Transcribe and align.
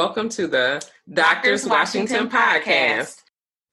welcome 0.00 0.30
to 0.30 0.46
the 0.46 0.82
Doctors 1.12 1.66
Washington, 1.66 2.30
podcast. 2.30 3.20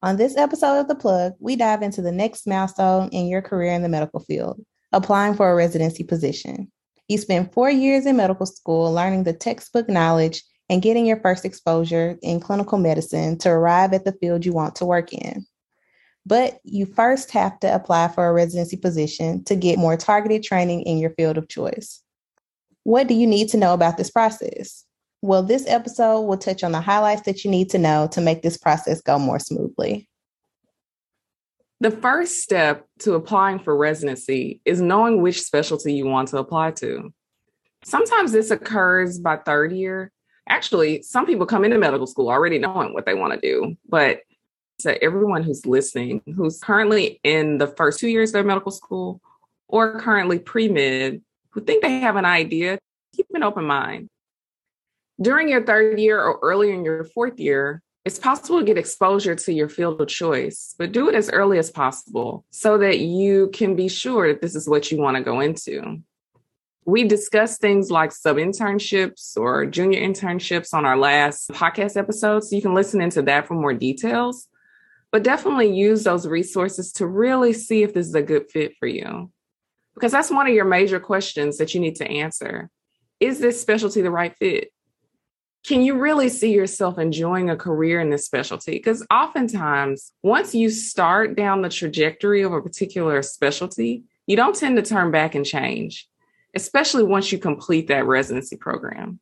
On 0.03 0.17
this 0.17 0.35
episode 0.35 0.77
of 0.77 0.89
The 0.89 0.95
Plug, 0.95 1.31
we 1.39 1.55
dive 1.55 1.81
into 1.81 2.01
the 2.01 2.11
next 2.11 2.45
milestone 2.45 3.07
in 3.13 3.27
your 3.27 3.41
career 3.41 3.71
in 3.71 3.81
the 3.81 3.87
medical 3.87 4.19
field 4.19 4.59
applying 4.91 5.35
for 5.35 5.49
a 5.49 5.55
residency 5.55 6.03
position. 6.03 6.69
You 7.07 7.17
spend 7.17 7.53
four 7.53 7.69
years 7.69 8.05
in 8.05 8.17
medical 8.17 8.45
school 8.45 8.91
learning 8.91 9.23
the 9.23 9.31
textbook 9.31 9.87
knowledge 9.87 10.43
and 10.67 10.81
getting 10.81 11.05
your 11.05 11.21
first 11.21 11.45
exposure 11.45 12.19
in 12.21 12.41
clinical 12.41 12.77
medicine 12.77 13.37
to 13.37 13.49
arrive 13.49 13.93
at 13.93 14.03
the 14.03 14.11
field 14.11 14.45
you 14.45 14.51
want 14.51 14.75
to 14.75 14.85
work 14.85 15.13
in. 15.13 15.45
But 16.25 16.59
you 16.65 16.85
first 16.85 17.31
have 17.31 17.57
to 17.61 17.73
apply 17.73 18.09
for 18.09 18.27
a 18.27 18.33
residency 18.33 18.75
position 18.75 19.45
to 19.45 19.55
get 19.55 19.79
more 19.79 19.95
targeted 19.95 20.43
training 20.43 20.81
in 20.81 20.97
your 20.97 21.11
field 21.11 21.37
of 21.37 21.47
choice. 21.47 22.03
What 22.83 23.07
do 23.07 23.13
you 23.13 23.27
need 23.27 23.47
to 23.51 23.57
know 23.57 23.73
about 23.73 23.95
this 23.95 24.11
process? 24.11 24.83
Well, 25.21 25.43
this 25.43 25.65
episode 25.67 26.21
will 26.21 26.37
touch 26.37 26.63
on 26.63 26.71
the 26.71 26.81
highlights 26.81 27.23
that 27.23 27.43
you 27.43 27.51
need 27.51 27.69
to 27.71 27.77
know 27.77 28.07
to 28.11 28.21
make 28.21 28.43
this 28.43 28.57
process 28.57 29.01
go 29.01 29.17
more 29.17 29.39
smoothly. 29.39 30.07
The 31.79 31.91
first 31.91 32.41
step 32.41 32.85
to 32.99 33.13
applying 33.13 33.59
for 33.59 33.75
residency 33.75 34.61
is 34.65 34.81
knowing 34.81 35.21
which 35.21 35.41
specialty 35.41 35.93
you 35.93 36.05
want 36.05 36.29
to 36.29 36.37
apply 36.37 36.71
to. 36.71 37.13
Sometimes 37.83 38.31
this 38.31 38.51
occurs 38.51 39.19
by 39.19 39.37
third 39.37 39.71
year. 39.71 40.11
Actually, 40.49 41.01
some 41.03 41.25
people 41.25 41.45
come 41.45 41.65
into 41.65 41.77
medical 41.77 42.07
school 42.07 42.29
already 42.29 42.57
knowing 42.57 42.93
what 42.93 43.05
they 43.05 43.13
want 43.13 43.33
to 43.33 43.39
do, 43.39 43.75
but 43.87 44.21
to 44.79 45.03
everyone 45.03 45.43
who's 45.43 45.65
listening, 45.65 46.21
who's 46.35 46.59
currently 46.59 47.19
in 47.23 47.57
the 47.57 47.67
first 47.67 47.99
two 47.99 48.07
years 48.07 48.29
of 48.29 48.33
their 48.33 48.43
medical 48.43 48.71
school 48.71 49.21
or 49.67 49.99
currently 49.99 50.39
pre 50.39 50.69
med, 50.69 51.21
who 51.49 51.61
think 51.61 51.81
they 51.83 51.99
have 51.99 52.15
an 52.15 52.25
idea, 52.25 52.79
keep 53.15 53.27
an 53.33 53.43
open 53.43 53.65
mind. 53.65 54.09
During 55.19 55.49
your 55.49 55.63
third 55.63 55.99
year 55.99 56.21
or 56.21 56.39
earlier 56.43 56.73
in 56.73 56.85
your 56.85 57.03
fourth 57.03 57.39
year, 57.39 57.81
it's 58.05 58.19
possible 58.19 58.59
to 58.59 58.65
get 58.65 58.77
exposure 58.77 59.35
to 59.35 59.51
your 59.51 59.67
field 59.67 59.99
of 59.99 60.07
choice, 60.07 60.75
but 60.77 60.91
do 60.91 61.09
it 61.09 61.15
as 61.15 61.29
early 61.29 61.57
as 61.57 61.71
possible 61.71 62.45
so 62.51 62.77
that 62.77 62.99
you 62.99 63.49
can 63.51 63.75
be 63.75 63.89
sure 63.89 64.27
that 64.27 64.41
this 64.41 64.55
is 64.55 64.69
what 64.69 64.91
you 64.91 64.97
want 64.97 65.17
to 65.17 65.23
go 65.23 65.39
into. 65.39 66.01
We 66.85 67.03
discussed 67.03 67.59
things 67.59 67.91
like 67.91 68.13
sub 68.13 68.37
internships 68.37 69.35
or 69.35 69.65
junior 69.65 69.99
internships 69.99 70.73
on 70.73 70.85
our 70.85 70.95
last 70.95 71.49
podcast 71.49 71.97
episode, 71.97 72.45
so 72.45 72.55
you 72.55 72.61
can 72.61 72.73
listen 72.73 73.01
into 73.01 73.23
that 73.23 73.45
for 73.45 73.55
more 73.55 73.73
details. 73.73 74.47
But 75.11 75.23
definitely 75.23 75.75
use 75.75 76.03
those 76.03 76.27
resources 76.27 76.93
to 76.93 77.07
really 77.07 77.51
see 77.51 77.83
if 77.83 77.93
this 77.93 78.07
is 78.07 78.15
a 78.15 78.21
good 78.21 78.49
fit 78.49 78.75
for 78.79 78.87
you. 78.87 79.31
Because 79.95 80.11
that's 80.11 80.31
one 80.31 80.47
of 80.47 80.53
your 80.53 80.63
major 80.63 80.99
questions 80.99 81.57
that 81.57 81.73
you 81.73 81.81
need 81.81 81.95
to 81.95 82.09
answer. 82.09 82.69
Is 83.19 83.39
this 83.39 83.59
specialty 83.59 84.01
the 84.01 84.11
right 84.11 84.35
fit? 84.37 84.71
Can 85.65 85.81
you 85.81 85.97
really 85.97 86.29
see 86.29 86.53
yourself 86.53 86.97
enjoying 86.97 87.49
a 87.49 87.57
career 87.57 87.99
in 87.99 88.09
this 88.09 88.25
specialty? 88.25 88.71
Because 88.71 89.05
oftentimes, 89.11 90.13
once 90.23 90.55
you 90.55 90.69
start 90.69 91.35
down 91.35 91.61
the 91.61 91.69
trajectory 91.69 92.41
of 92.41 92.53
a 92.53 92.61
particular 92.61 93.21
specialty, 93.21 94.03
you 94.27 94.35
don't 94.35 94.55
tend 94.55 94.77
to 94.77 94.81
turn 94.81 95.11
back 95.11 95.35
and 95.35 95.45
change, 95.45 96.07
especially 96.55 97.03
once 97.03 97.31
you 97.31 97.37
complete 97.37 97.87
that 97.87 98.05
residency 98.05 98.55
program. 98.55 99.19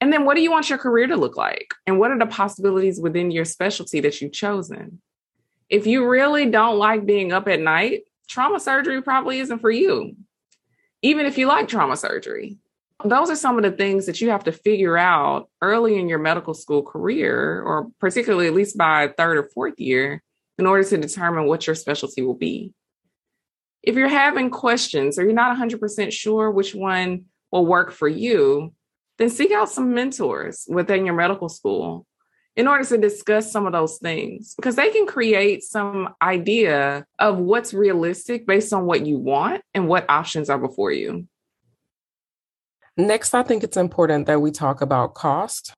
And 0.00 0.12
then, 0.12 0.24
what 0.24 0.34
do 0.34 0.42
you 0.42 0.50
want 0.50 0.68
your 0.68 0.78
career 0.78 1.06
to 1.06 1.16
look 1.16 1.36
like? 1.36 1.72
And 1.86 1.98
what 1.98 2.10
are 2.10 2.18
the 2.18 2.26
possibilities 2.26 3.00
within 3.00 3.30
your 3.30 3.44
specialty 3.44 4.00
that 4.00 4.20
you've 4.20 4.32
chosen? 4.32 5.00
If 5.70 5.86
you 5.86 6.08
really 6.08 6.50
don't 6.50 6.78
like 6.78 7.06
being 7.06 7.32
up 7.32 7.48
at 7.48 7.60
night, 7.60 8.02
trauma 8.28 8.60
surgery 8.60 9.02
probably 9.02 9.38
isn't 9.38 9.60
for 9.60 9.70
you, 9.70 10.16
even 11.00 11.26
if 11.26 11.38
you 11.38 11.46
like 11.46 11.68
trauma 11.68 11.96
surgery 11.96 12.58
those 13.02 13.30
are 13.30 13.36
some 13.36 13.56
of 13.56 13.64
the 13.64 13.72
things 13.72 14.06
that 14.06 14.20
you 14.20 14.30
have 14.30 14.44
to 14.44 14.52
figure 14.52 14.96
out 14.96 15.50
early 15.60 15.98
in 15.98 16.08
your 16.08 16.18
medical 16.18 16.54
school 16.54 16.82
career, 16.82 17.62
or 17.62 17.88
particularly 17.98 18.46
at 18.46 18.54
least 18.54 18.78
by 18.78 19.08
third 19.16 19.36
or 19.36 19.48
fourth 19.54 19.78
year, 19.78 20.22
in 20.58 20.66
order 20.66 20.84
to 20.84 20.98
determine 20.98 21.46
what 21.46 21.66
your 21.66 21.74
specialty 21.74 22.22
will 22.22 22.34
be. 22.34 22.72
If 23.82 23.96
you're 23.96 24.08
having 24.08 24.50
questions 24.50 25.18
or 25.18 25.24
you're 25.24 25.32
not 25.34 25.56
100% 25.56 26.12
sure 26.12 26.50
which 26.50 26.74
one 26.74 27.24
will 27.50 27.66
work 27.66 27.90
for 27.90 28.08
you, 28.08 28.72
then 29.18 29.28
seek 29.28 29.52
out 29.52 29.68
some 29.68 29.92
mentors 29.92 30.64
within 30.68 31.04
your 31.04 31.14
medical 31.14 31.48
school 31.48 32.06
in 32.56 32.68
order 32.68 32.84
to 32.84 32.98
discuss 32.98 33.50
some 33.50 33.66
of 33.66 33.72
those 33.72 33.98
things 33.98 34.54
because 34.54 34.76
they 34.76 34.90
can 34.90 35.06
create 35.06 35.62
some 35.62 36.14
idea 36.22 37.04
of 37.18 37.38
what's 37.38 37.74
realistic 37.74 38.46
based 38.46 38.72
on 38.72 38.86
what 38.86 39.04
you 39.04 39.18
want 39.18 39.62
and 39.74 39.88
what 39.88 40.08
options 40.08 40.48
are 40.48 40.58
before 40.58 40.92
you. 40.92 41.26
Next, 42.96 43.34
I 43.34 43.42
think 43.42 43.64
it's 43.64 43.76
important 43.76 44.26
that 44.26 44.40
we 44.40 44.52
talk 44.52 44.80
about 44.80 45.14
cost. 45.14 45.74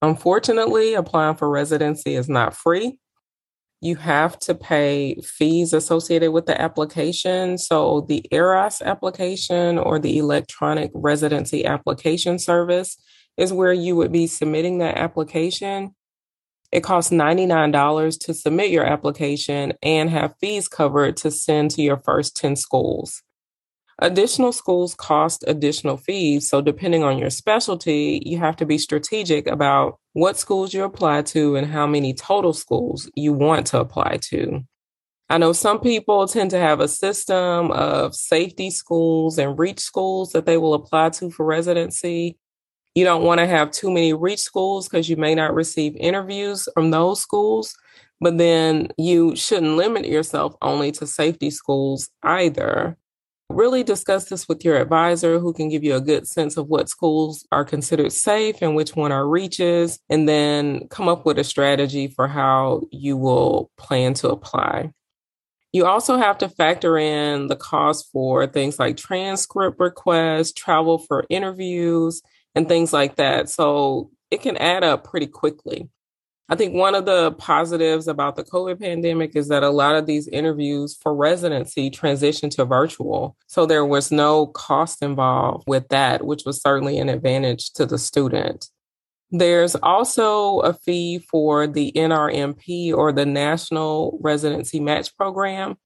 Unfortunately, 0.00 0.94
applying 0.94 1.34
for 1.34 1.50
residency 1.50 2.14
is 2.14 2.28
not 2.28 2.54
free. 2.54 3.00
You 3.80 3.96
have 3.96 4.38
to 4.40 4.54
pay 4.54 5.16
fees 5.22 5.72
associated 5.72 6.30
with 6.30 6.46
the 6.46 6.60
application. 6.60 7.58
So, 7.58 8.02
the 8.08 8.24
ERAS 8.30 8.80
application 8.80 9.76
or 9.76 9.98
the 9.98 10.18
electronic 10.18 10.92
residency 10.94 11.64
application 11.66 12.38
service 12.38 12.96
is 13.36 13.52
where 13.52 13.72
you 13.72 13.96
would 13.96 14.12
be 14.12 14.28
submitting 14.28 14.78
that 14.78 14.96
application. 14.96 15.94
It 16.70 16.82
costs 16.82 17.10
$99 17.10 18.20
to 18.20 18.34
submit 18.34 18.70
your 18.70 18.84
application 18.84 19.72
and 19.82 20.10
have 20.10 20.34
fees 20.40 20.68
covered 20.68 21.16
to 21.18 21.30
send 21.30 21.72
to 21.72 21.82
your 21.82 21.98
first 21.98 22.36
10 22.36 22.56
schools. 22.56 23.22
Additional 23.98 24.52
schools 24.52 24.94
cost 24.94 25.42
additional 25.46 25.96
fees. 25.96 26.48
So, 26.48 26.60
depending 26.60 27.02
on 27.02 27.18
your 27.18 27.30
specialty, 27.30 28.22
you 28.26 28.38
have 28.38 28.56
to 28.56 28.66
be 28.66 28.76
strategic 28.76 29.46
about 29.46 29.98
what 30.12 30.36
schools 30.36 30.74
you 30.74 30.84
apply 30.84 31.22
to 31.22 31.56
and 31.56 31.66
how 31.66 31.86
many 31.86 32.12
total 32.12 32.52
schools 32.52 33.10
you 33.14 33.32
want 33.32 33.66
to 33.68 33.80
apply 33.80 34.18
to. 34.22 34.62
I 35.30 35.38
know 35.38 35.52
some 35.52 35.80
people 35.80 36.28
tend 36.28 36.50
to 36.50 36.58
have 36.58 36.80
a 36.80 36.88
system 36.88 37.70
of 37.72 38.14
safety 38.14 38.70
schools 38.70 39.38
and 39.38 39.58
reach 39.58 39.80
schools 39.80 40.32
that 40.32 40.46
they 40.46 40.58
will 40.58 40.74
apply 40.74 41.10
to 41.10 41.30
for 41.30 41.46
residency. 41.46 42.38
You 42.94 43.04
don't 43.04 43.24
want 43.24 43.40
to 43.40 43.46
have 43.46 43.70
too 43.72 43.90
many 43.90 44.12
reach 44.12 44.40
schools 44.40 44.88
because 44.88 45.08
you 45.08 45.16
may 45.16 45.34
not 45.34 45.54
receive 45.54 45.96
interviews 45.96 46.68
from 46.74 46.90
those 46.90 47.20
schools. 47.20 47.74
But 48.20 48.38
then 48.38 48.88
you 48.96 49.36
shouldn't 49.36 49.76
limit 49.76 50.06
yourself 50.06 50.54
only 50.62 50.92
to 50.92 51.06
safety 51.06 51.50
schools 51.50 52.08
either. 52.22 52.96
Really 53.56 53.82
discuss 53.82 54.26
this 54.26 54.46
with 54.50 54.66
your 54.66 54.76
advisor 54.76 55.38
who 55.38 55.54
can 55.54 55.70
give 55.70 55.82
you 55.82 55.94
a 55.94 56.00
good 56.02 56.28
sense 56.28 56.58
of 56.58 56.68
what 56.68 56.90
schools 56.90 57.48
are 57.50 57.64
considered 57.64 58.12
safe 58.12 58.60
and 58.60 58.76
which 58.76 58.94
one 58.94 59.12
are 59.12 59.26
reaches, 59.26 59.98
and 60.10 60.28
then 60.28 60.88
come 60.88 61.08
up 61.08 61.24
with 61.24 61.38
a 61.38 61.44
strategy 61.44 62.06
for 62.06 62.28
how 62.28 62.82
you 62.92 63.16
will 63.16 63.70
plan 63.78 64.12
to 64.12 64.28
apply. 64.28 64.90
You 65.72 65.86
also 65.86 66.18
have 66.18 66.36
to 66.38 66.50
factor 66.50 66.98
in 66.98 67.46
the 67.46 67.56
cost 67.56 68.10
for 68.12 68.46
things 68.46 68.78
like 68.78 68.98
transcript 68.98 69.80
requests, 69.80 70.52
travel 70.52 70.98
for 70.98 71.24
interviews, 71.30 72.20
and 72.54 72.68
things 72.68 72.92
like 72.92 73.16
that. 73.16 73.48
So 73.48 74.10
it 74.30 74.42
can 74.42 74.58
add 74.58 74.84
up 74.84 75.04
pretty 75.04 75.28
quickly. 75.28 75.88
I 76.48 76.54
think 76.54 76.74
one 76.74 76.94
of 76.94 77.06
the 77.06 77.32
positives 77.32 78.06
about 78.06 78.36
the 78.36 78.44
COVID 78.44 78.80
pandemic 78.80 79.34
is 79.34 79.48
that 79.48 79.64
a 79.64 79.70
lot 79.70 79.96
of 79.96 80.06
these 80.06 80.28
interviews 80.28 80.96
for 81.02 81.12
residency 81.12 81.90
transitioned 81.90 82.52
to 82.52 82.64
virtual. 82.64 83.36
So 83.48 83.66
there 83.66 83.84
was 83.84 84.12
no 84.12 84.46
cost 84.46 85.02
involved 85.02 85.64
with 85.66 85.88
that, 85.88 86.24
which 86.24 86.44
was 86.46 86.62
certainly 86.62 86.98
an 86.98 87.08
advantage 87.08 87.72
to 87.72 87.84
the 87.84 87.98
student. 87.98 88.68
There's 89.32 89.74
also 89.74 90.60
a 90.60 90.72
fee 90.72 91.18
for 91.18 91.66
the 91.66 91.90
NRMP 91.96 92.94
or 92.94 93.10
the 93.10 93.26
National 93.26 94.16
Residency 94.22 94.78
Match 94.78 95.16
Program. 95.16 95.76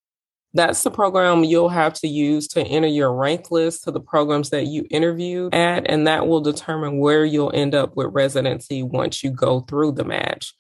That's 0.53 0.83
the 0.83 0.91
program 0.91 1.45
you'll 1.45 1.69
have 1.69 1.95
to 1.95 2.09
use 2.09 2.49
to 2.49 2.63
enter 2.63 2.89
your 2.89 3.13
rank 3.15 3.53
list 3.53 3.85
to 3.85 3.93
the 3.93 4.01
programs 4.01 4.51
that 4.51 4.67
you 4.67 4.85
interviewed 4.91 5.55
at, 5.55 5.89
and 5.89 6.07
that 6.09 6.27
will 6.27 6.41
determine 6.41 6.99
where 6.99 7.25
you'll 7.25 7.53
end 7.55 7.75
up 7.75 7.97
with 7.97 8.09
residency 8.13 8.83
once 8.83 9.23
you 9.23 9.31
go 9.31 9.61
through 9.61 9.93
the 9.93 10.05
match. 10.05 10.53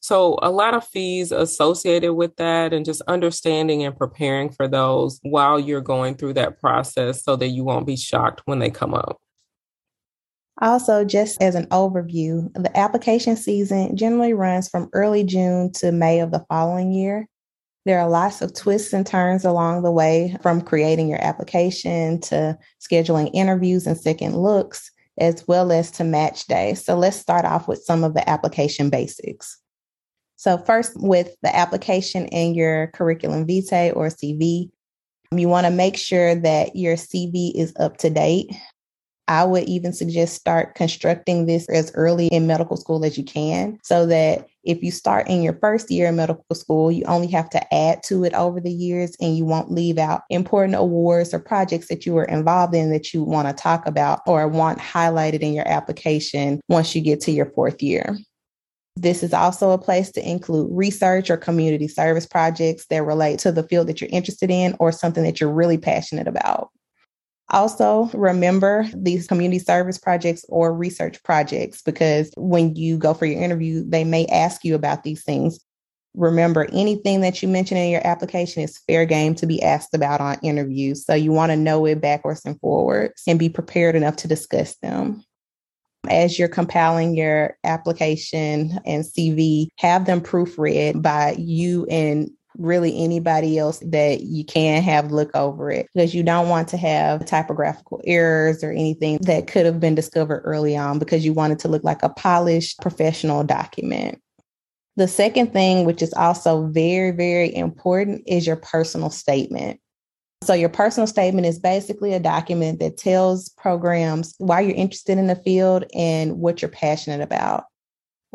So, 0.00 0.38
a 0.40 0.50
lot 0.50 0.74
of 0.74 0.86
fees 0.86 1.32
associated 1.32 2.14
with 2.14 2.36
that, 2.36 2.72
and 2.72 2.84
just 2.84 3.02
understanding 3.02 3.82
and 3.82 3.96
preparing 3.96 4.50
for 4.50 4.68
those 4.68 5.18
while 5.22 5.58
you're 5.58 5.80
going 5.80 6.14
through 6.14 6.34
that 6.34 6.60
process 6.60 7.22
so 7.22 7.36
that 7.36 7.48
you 7.48 7.64
won't 7.64 7.86
be 7.86 7.96
shocked 7.96 8.42
when 8.46 8.58
they 8.58 8.70
come 8.70 8.94
up. 8.94 9.18
Also, 10.62 11.04
just 11.04 11.42
as 11.42 11.54
an 11.54 11.66
overview, 11.66 12.50
the 12.54 12.74
application 12.78 13.36
season 13.36 13.94
generally 13.96 14.32
runs 14.32 14.68
from 14.68 14.88
early 14.94 15.24
June 15.24 15.70
to 15.72 15.92
May 15.92 16.20
of 16.20 16.30
the 16.30 16.44
following 16.48 16.92
year. 16.92 17.28
There 17.86 18.00
are 18.00 18.08
lots 18.08 18.42
of 18.42 18.52
twists 18.52 18.92
and 18.92 19.06
turns 19.06 19.44
along 19.44 19.82
the 19.84 19.92
way 19.92 20.36
from 20.42 20.60
creating 20.60 21.08
your 21.08 21.24
application 21.24 22.20
to 22.22 22.58
scheduling 22.80 23.30
interviews 23.32 23.86
and 23.86 23.96
second 23.96 24.36
looks, 24.36 24.90
as 25.18 25.46
well 25.46 25.70
as 25.70 25.92
to 25.92 26.02
match 26.02 26.46
day. 26.48 26.74
So 26.74 26.98
let's 26.98 27.16
start 27.16 27.44
off 27.44 27.68
with 27.68 27.84
some 27.84 28.02
of 28.02 28.14
the 28.14 28.28
application 28.28 28.90
basics. 28.90 29.60
So, 30.34 30.58
first, 30.58 30.94
with 30.96 31.36
the 31.42 31.54
application 31.54 32.26
and 32.26 32.56
your 32.56 32.88
curriculum 32.88 33.46
vitae 33.46 33.92
or 33.92 34.08
CV, 34.08 34.68
you 35.30 35.48
want 35.48 35.66
to 35.66 35.70
make 35.70 35.96
sure 35.96 36.34
that 36.34 36.74
your 36.74 36.96
CV 36.96 37.52
is 37.54 37.72
up 37.78 37.98
to 37.98 38.10
date. 38.10 38.50
I 39.28 39.44
would 39.44 39.64
even 39.64 39.92
suggest 39.92 40.34
start 40.36 40.74
constructing 40.74 41.46
this 41.46 41.68
as 41.68 41.90
early 41.94 42.28
in 42.28 42.46
medical 42.46 42.76
school 42.76 43.04
as 43.04 43.18
you 43.18 43.24
can 43.24 43.78
so 43.82 44.06
that 44.06 44.46
if 44.62 44.82
you 44.82 44.90
start 44.90 45.28
in 45.28 45.42
your 45.42 45.54
first 45.54 45.90
year 45.90 46.08
in 46.08 46.16
medical 46.16 46.54
school, 46.54 46.92
you 46.92 47.04
only 47.04 47.26
have 47.28 47.50
to 47.50 47.74
add 47.74 48.02
to 48.04 48.24
it 48.24 48.34
over 48.34 48.60
the 48.60 48.70
years 48.70 49.16
and 49.20 49.36
you 49.36 49.44
won't 49.44 49.70
leave 49.70 49.98
out 49.98 50.22
important 50.30 50.76
awards 50.76 51.34
or 51.34 51.38
projects 51.38 51.88
that 51.88 52.06
you 52.06 52.12
were 52.12 52.24
involved 52.24 52.74
in 52.74 52.90
that 52.90 53.12
you 53.12 53.22
want 53.22 53.48
to 53.48 53.54
talk 53.54 53.86
about 53.86 54.20
or 54.26 54.46
want 54.46 54.78
highlighted 54.78 55.40
in 55.40 55.54
your 55.54 55.66
application 55.66 56.60
once 56.68 56.94
you 56.94 57.00
get 57.00 57.20
to 57.20 57.32
your 57.32 57.46
fourth 57.46 57.82
year. 57.82 58.16
This 58.96 59.22
is 59.22 59.34
also 59.34 59.72
a 59.72 59.78
place 59.78 60.10
to 60.12 60.26
include 60.26 60.68
research 60.70 61.30
or 61.30 61.36
community 61.36 61.86
service 61.86 62.26
projects 62.26 62.86
that 62.86 63.04
relate 63.04 63.38
to 63.40 63.52
the 63.52 63.62
field 63.62 63.88
that 63.88 64.00
you're 64.00 64.10
interested 64.10 64.50
in 64.50 64.74
or 64.80 64.90
something 64.90 65.22
that 65.24 65.40
you're 65.40 65.52
really 65.52 65.78
passionate 65.78 66.26
about. 66.26 66.70
Also, 67.50 68.10
remember 68.12 68.88
these 68.94 69.26
community 69.26 69.60
service 69.60 69.98
projects 69.98 70.44
or 70.48 70.74
research 70.74 71.22
projects 71.22 71.80
because 71.80 72.32
when 72.36 72.74
you 72.74 72.98
go 72.98 73.14
for 73.14 73.26
your 73.26 73.40
interview, 73.40 73.84
they 73.86 74.02
may 74.02 74.26
ask 74.26 74.64
you 74.64 74.74
about 74.74 75.04
these 75.04 75.22
things. 75.22 75.60
Remember, 76.14 76.66
anything 76.72 77.20
that 77.20 77.42
you 77.42 77.48
mention 77.48 77.76
in 77.76 77.90
your 77.90 78.04
application 78.04 78.62
is 78.62 78.80
fair 78.88 79.04
game 79.04 79.34
to 79.36 79.46
be 79.46 79.62
asked 79.62 79.94
about 79.94 80.20
on 80.20 80.38
interviews. 80.42 81.04
So 81.04 81.14
you 81.14 81.30
want 81.30 81.52
to 81.52 81.56
know 81.56 81.86
it 81.86 82.00
backwards 82.00 82.44
and 82.44 82.58
forwards 82.58 83.22
and 83.28 83.38
be 83.38 83.48
prepared 83.48 83.94
enough 83.94 84.16
to 84.16 84.28
discuss 84.28 84.76
them 84.76 85.22
as 86.08 86.38
you're 86.38 86.48
compiling 86.48 87.14
your 87.14 87.56
application 87.64 88.78
and 88.84 89.04
CV, 89.04 89.68
have 89.78 90.06
them 90.06 90.20
proofread 90.20 91.02
by 91.02 91.34
you 91.38 91.86
and 91.86 92.30
really 92.58 93.02
anybody 93.02 93.58
else 93.58 93.78
that 93.86 94.22
you 94.22 94.44
can 94.44 94.82
have 94.82 95.12
look 95.12 95.34
over 95.34 95.70
it 95.70 95.88
because 95.94 96.14
you 96.14 96.22
don't 96.22 96.48
want 96.48 96.68
to 96.68 96.76
have 96.76 97.24
typographical 97.24 98.00
errors 98.04 98.62
or 98.64 98.70
anything 98.70 99.18
that 99.22 99.46
could 99.46 99.66
have 99.66 99.80
been 99.80 99.94
discovered 99.94 100.42
early 100.44 100.76
on 100.76 100.98
because 100.98 101.24
you 101.24 101.32
want 101.32 101.52
it 101.52 101.58
to 101.58 101.68
look 101.68 101.84
like 101.84 102.02
a 102.02 102.08
polished 102.08 102.80
professional 102.80 103.44
document. 103.44 104.20
The 104.96 105.08
second 105.08 105.52
thing, 105.52 105.84
which 105.84 106.00
is 106.00 106.14
also 106.14 106.68
very, 106.68 107.10
very 107.10 107.54
important, 107.54 108.22
is 108.26 108.46
your 108.46 108.56
personal 108.56 109.10
statement. 109.10 109.78
So, 110.42 110.54
your 110.54 110.68
personal 110.68 111.06
statement 111.06 111.46
is 111.46 111.58
basically 111.58 112.14
a 112.14 112.20
document 112.20 112.80
that 112.80 112.96
tells 112.96 113.48
programs 113.50 114.34
why 114.38 114.60
you're 114.60 114.76
interested 114.76 115.18
in 115.18 115.26
the 115.26 115.36
field 115.36 115.84
and 115.94 116.38
what 116.38 116.62
you're 116.62 116.70
passionate 116.70 117.20
about. 117.20 117.64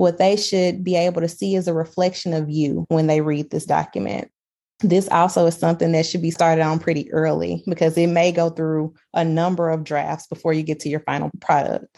What 0.02 0.18
they 0.18 0.36
should 0.36 0.84
be 0.84 0.96
able 0.96 1.22
to 1.22 1.28
see 1.28 1.54
is 1.54 1.68
a 1.68 1.76
reflection 1.76 2.34
of 2.34 2.50
you 2.50 2.86
when 2.88 3.06
they 3.06 3.22
read 3.22 3.52
this 3.52 3.68
document. 3.68 4.32
This 4.80 5.08
also 5.10 5.46
is 5.46 5.56
something 5.56 5.92
that 5.92 6.08
should 6.08 6.24
be 6.24 6.32
started 6.32 6.64
on 6.64 6.80
pretty 6.80 7.14
early 7.14 7.62
because 7.68 7.96
it 8.00 8.08
may 8.08 8.32
go 8.32 8.50
through 8.50 8.96
a 9.14 9.24
number 9.24 9.70
of 9.70 9.84
drafts 9.84 10.26
before 10.26 10.54
you 10.54 10.64
get 10.64 10.80
to 10.80 10.90
your 10.90 11.02
final 11.02 11.30
product. 11.40 11.96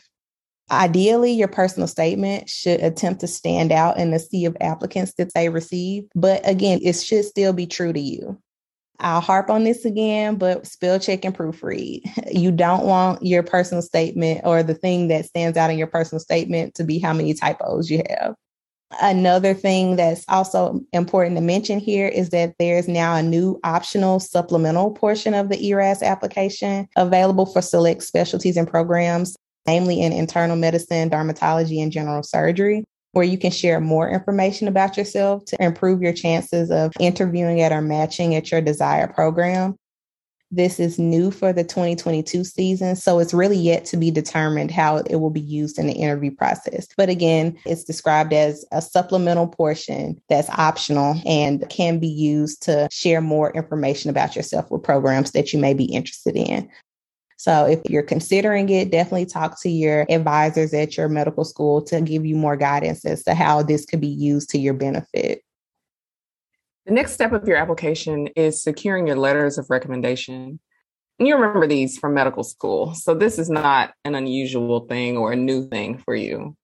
Ideally, 0.69 1.31
your 1.31 1.47
personal 1.47 1.87
statement 1.87 2.49
should 2.49 2.81
attempt 2.81 3.21
to 3.21 3.27
stand 3.27 3.71
out 3.71 3.97
in 3.97 4.11
the 4.11 4.19
sea 4.19 4.43
of 4.43 4.57
applicants 4.59 5.13
that 5.17 5.33
they 5.33 5.47
receive. 5.47 6.03
But 6.13 6.45
again, 6.45 6.81
it 6.83 6.97
should 6.97 7.23
still 7.23 7.53
be 7.53 7.67
true 7.67 7.93
to 7.93 8.01
you. 8.01 8.37
I'll 8.99 9.21
harp 9.21 9.49
on 9.49 9.63
this 9.63 9.85
again, 9.85 10.35
but 10.35 10.65
spell 10.65 10.99
check 10.99 11.25
and 11.25 11.35
proofread. 11.35 12.01
You 12.33 12.51
don't 12.51 12.85
want 12.85 13.23
your 13.23 13.43
personal 13.43 13.81
statement 13.81 14.41
or 14.43 14.63
the 14.63 14.73
thing 14.73 15.07
that 15.09 15.25
stands 15.25 15.57
out 15.57 15.69
in 15.69 15.77
your 15.77 15.87
personal 15.87 16.19
statement 16.19 16.75
to 16.75 16.83
be 16.83 16.99
how 16.99 17.13
many 17.13 17.33
typos 17.33 17.89
you 17.89 18.01
have. 18.09 18.33
Another 19.01 19.53
thing 19.53 19.95
that's 19.95 20.25
also 20.29 20.81
important 20.93 21.35
to 21.35 21.41
mention 21.41 21.79
here 21.79 22.07
is 22.07 22.29
that 22.29 22.55
there's 22.59 22.87
now 22.87 23.15
a 23.15 23.23
new 23.23 23.59
optional 23.63 24.19
supplemental 24.19 24.91
portion 24.91 25.33
of 25.33 25.49
the 25.49 25.63
ERAS 25.63 26.01
application 26.01 26.87
available 26.95 27.45
for 27.45 27.61
select 27.61 28.03
specialties 28.03 28.57
and 28.57 28.67
programs, 28.67 29.35
namely 29.67 30.01
in 30.01 30.11
internal 30.11 30.55
medicine, 30.55 31.09
dermatology, 31.09 31.81
and 31.81 31.91
general 31.91 32.23
surgery 32.23 32.83
where 33.13 33.25
you 33.25 33.37
can 33.37 33.51
share 33.51 33.79
more 33.79 34.09
information 34.09 34.67
about 34.67 34.97
yourself 34.97 35.45
to 35.45 35.63
improve 35.63 36.01
your 36.01 36.13
chances 36.13 36.69
of 36.69 36.91
interviewing 36.99 37.61
at 37.61 37.71
or 37.71 37.81
matching 37.81 38.35
at 38.35 38.51
your 38.51 38.61
desired 38.61 39.13
program. 39.15 39.75
This 40.55 40.79
is 40.79 40.99
new 40.99 41.31
for 41.31 41.51
the 41.51 41.63
2022 41.63 42.43
season, 42.43 42.95
so 42.95 43.17
it's 43.17 43.33
really 43.33 43.57
yet 43.57 43.85
to 43.85 43.97
be 43.97 44.11
determined 44.11 44.69
how 44.69 44.97
it 44.97 45.15
will 45.15 45.31
be 45.31 45.41
used 45.41 45.79
in 45.79 45.87
the 45.87 45.93
interview 45.93 46.29
process. 46.29 46.87
But 46.95 47.09
again, 47.09 47.57
it's 47.65 47.83
described 47.83 48.33
as 48.33 48.63
a 48.71 48.79
supplemental 48.79 49.47
portion 49.47 50.21
that's 50.29 50.51
optional 50.51 51.19
and 51.25 51.67
can 51.69 51.97
be 51.97 52.07
used 52.07 52.61
to 52.63 52.87
share 52.91 53.19
more 53.19 53.49
information 53.53 54.11
about 54.11 54.35
yourself 54.35 54.69
with 54.69 54.83
programs 54.83 55.31
that 55.31 55.53
you 55.53 55.59
may 55.59 55.73
be 55.73 55.85
interested 55.85 56.35
in. 56.35 56.69
So 57.43 57.65
if 57.65 57.81
you're 57.89 58.03
considering 58.03 58.69
it, 58.69 58.89
definitely 58.89 59.25
talk 59.25 59.61
to 59.63 59.69
your 59.69 60.05
advisors 60.09 60.73
at 60.73 60.95
your 60.95 61.09
medical 61.09 61.43
school 61.43 61.81
to 61.81 61.99
give 61.99 62.25
you 62.25 62.37
more 62.37 62.55
guidance 62.55 63.03
as 63.03 63.21
to 63.25 63.33
how 63.33 63.61
this 63.61 63.85
could 63.85 63.99
be 63.99 64.07
used 64.07 64.49
to 64.51 64.57
your 64.57 64.73
benefit. 64.73 65.41
The 66.85 66.93
next 66.93 67.11
step 67.11 67.33
of 67.33 67.45
your 67.45 67.57
application 67.57 68.27
is 68.37 68.63
securing 68.63 69.07
your 69.07 69.17
letters 69.17 69.57
of 69.57 69.69
recommendation. 69.69 70.57
And 71.19 71.27
you 71.27 71.35
remember 71.35 71.67
these 71.67 71.97
from 71.97 72.13
medical 72.13 72.45
school. 72.45 72.93
So 72.93 73.13
this 73.13 73.37
is 73.37 73.49
not 73.49 73.93
an 74.05 74.15
unusual 74.15 74.87
thing 74.87 75.17
or 75.17 75.33
a 75.33 75.35
new 75.35 75.67
thing 75.67 75.97
for 75.97 76.15
you. 76.15 76.55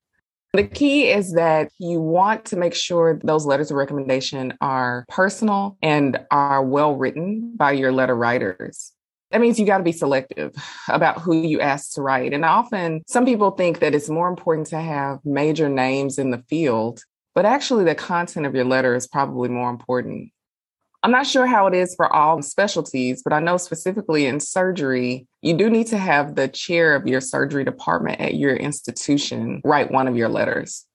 The 0.54 0.64
key 0.64 1.10
is 1.10 1.34
that 1.34 1.74
you 1.78 2.00
want 2.00 2.46
to 2.46 2.56
make 2.56 2.74
sure 2.74 3.20
those 3.22 3.46
letters 3.46 3.70
of 3.70 3.76
recommendation 3.76 4.54
are 4.62 5.04
personal 5.10 5.78
and 5.82 6.22
are 6.32 6.64
well 6.64 6.96
written 6.96 7.58
by 7.58 7.74
your 7.74 7.92
letter 7.92 8.16
writers 8.16 8.94
that 9.32 9.42
means 9.42 9.60
you 9.60 9.66
got 9.66 9.78
to 9.78 9.84
be 9.84 9.92
selective 9.92 10.54
about 10.88 11.22
who 11.22 11.36
you 11.36 11.62
ask 11.62 11.94
to 11.94 12.02
write. 12.02 12.34
And 12.34 12.44
often 12.44 13.04
some 13.08 13.26
people 13.26 13.52
think 13.52 13.80
that 13.80 13.94
it's 13.94 14.10
more 14.10 14.28
important 14.28 14.68
to 14.68 14.80
have 14.80 15.20
major 15.24 15.70
names 15.70 16.18
in 16.18 16.32
the 16.32 16.44
field, 16.50 17.04
but 17.36 17.46
actually 17.46 17.84
the 17.84 17.96
content 17.96 18.46
of 18.46 18.56
your 18.56 18.66
letter 18.66 18.96
is 18.96 19.08
probably 19.08 19.50
more 19.50 19.70
important. 19.70 20.32
I'm 21.02 21.12
not 21.12 21.28
sure 21.28 21.46
how 21.46 21.68
it 21.68 21.74
is 21.74 21.96
for 21.96 22.12
all 22.12 22.42
specialties, 22.42 23.22
but 23.24 23.32
I 23.32 23.40
know 23.40 23.56
specifically 23.56 24.26
in 24.26 24.42
surgery, 24.42 25.28
you 25.42 25.56
do 25.56 25.70
need 25.70 25.88
to 25.88 25.98
have 25.98 26.36
the 26.36 26.50
chair 26.50 26.94
of 26.94 27.08
your 27.08 27.22
surgery 27.22 27.64
department 27.64 28.20
at 28.20 28.36
your 28.36 28.56
institution 28.56 29.62
write 29.64 29.92
one 29.92 30.10
of 30.10 30.18
your 30.18 30.28
letters. 30.28 30.86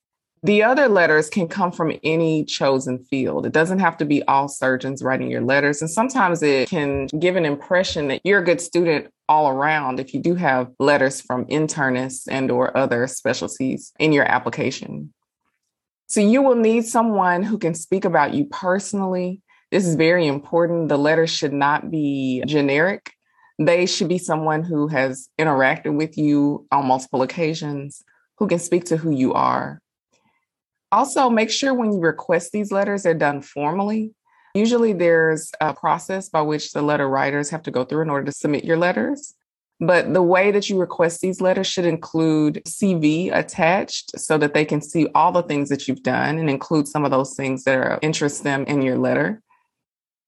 The 0.44 0.62
other 0.62 0.88
letters 0.88 1.30
can 1.30 1.48
come 1.48 1.72
from 1.72 1.98
any 2.04 2.44
chosen 2.44 3.02
field. 3.06 3.46
It 3.46 3.52
doesn't 3.54 3.78
have 3.78 3.96
to 3.96 4.04
be 4.04 4.22
all 4.24 4.46
surgeons 4.46 5.02
writing 5.02 5.30
your 5.30 5.40
letters. 5.40 5.80
And 5.80 5.90
sometimes 5.90 6.42
it 6.42 6.68
can 6.68 7.06
give 7.18 7.36
an 7.36 7.46
impression 7.46 8.08
that 8.08 8.20
you're 8.24 8.40
a 8.40 8.44
good 8.44 8.60
student 8.60 9.10
all 9.26 9.48
around 9.48 10.00
if 10.00 10.12
you 10.12 10.20
do 10.20 10.34
have 10.34 10.70
letters 10.78 11.22
from 11.22 11.46
internists 11.46 12.28
and 12.30 12.50
or 12.50 12.76
other 12.76 13.06
specialties 13.06 13.94
in 13.98 14.12
your 14.12 14.26
application. 14.26 15.14
So 16.08 16.20
you 16.20 16.42
will 16.42 16.56
need 16.56 16.84
someone 16.84 17.42
who 17.42 17.56
can 17.56 17.74
speak 17.74 18.04
about 18.04 18.34
you 18.34 18.44
personally. 18.44 19.40
This 19.70 19.86
is 19.86 19.94
very 19.94 20.26
important. 20.26 20.90
The 20.90 20.98
letters 20.98 21.30
should 21.30 21.54
not 21.54 21.90
be 21.90 22.44
generic. 22.46 23.12
They 23.58 23.86
should 23.86 24.08
be 24.08 24.18
someone 24.18 24.62
who 24.62 24.88
has 24.88 25.30
interacted 25.40 25.96
with 25.96 26.18
you 26.18 26.66
on 26.70 26.84
multiple 26.84 27.22
occasions, 27.22 28.04
who 28.36 28.46
can 28.46 28.58
speak 28.58 28.84
to 28.86 28.98
who 28.98 29.10
you 29.10 29.32
are. 29.32 29.80
Also, 30.94 31.28
make 31.28 31.50
sure 31.50 31.74
when 31.74 31.92
you 31.92 31.98
request 31.98 32.52
these 32.52 32.70
letters, 32.70 33.02
they're 33.02 33.14
done 33.14 33.42
formally. 33.42 34.12
Usually, 34.54 34.92
there's 34.92 35.50
a 35.60 35.74
process 35.74 36.28
by 36.28 36.40
which 36.40 36.70
the 36.70 36.82
letter 36.82 37.08
writers 37.08 37.50
have 37.50 37.64
to 37.64 37.72
go 37.72 37.84
through 37.84 38.02
in 38.02 38.10
order 38.10 38.26
to 38.26 38.32
submit 38.32 38.64
your 38.64 38.76
letters. 38.76 39.34
But 39.80 40.14
the 40.14 40.22
way 40.22 40.52
that 40.52 40.70
you 40.70 40.78
request 40.78 41.20
these 41.20 41.40
letters 41.40 41.66
should 41.66 41.84
include 41.84 42.62
CV 42.64 43.36
attached 43.36 44.20
so 44.20 44.38
that 44.38 44.54
they 44.54 44.64
can 44.64 44.80
see 44.80 45.08
all 45.16 45.32
the 45.32 45.42
things 45.42 45.68
that 45.70 45.88
you've 45.88 46.04
done 46.04 46.38
and 46.38 46.48
include 46.48 46.86
some 46.86 47.04
of 47.04 47.10
those 47.10 47.34
things 47.34 47.64
that 47.64 47.76
are, 47.76 47.98
interest 48.00 48.44
them 48.44 48.62
in 48.66 48.80
your 48.80 48.96
letter. 48.96 49.42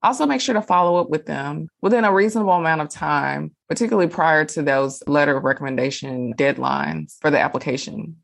Also, 0.02 0.26
make 0.26 0.40
sure 0.40 0.54
to 0.54 0.62
follow 0.62 1.00
up 1.00 1.11
with 1.11 1.26
them 1.26 1.68
within 1.80 2.04
a 2.04 2.12
reasonable 2.12 2.54
amount 2.54 2.80
of 2.80 2.88
time, 2.88 3.54
particularly 3.68 4.08
prior 4.08 4.44
to 4.46 4.62
those 4.62 5.00
letter 5.06 5.37
of 5.37 5.44
recommendation 5.44 6.35
deadlines 6.35 7.14
for 7.20 7.30
the 7.30 7.38
application. 7.38 8.16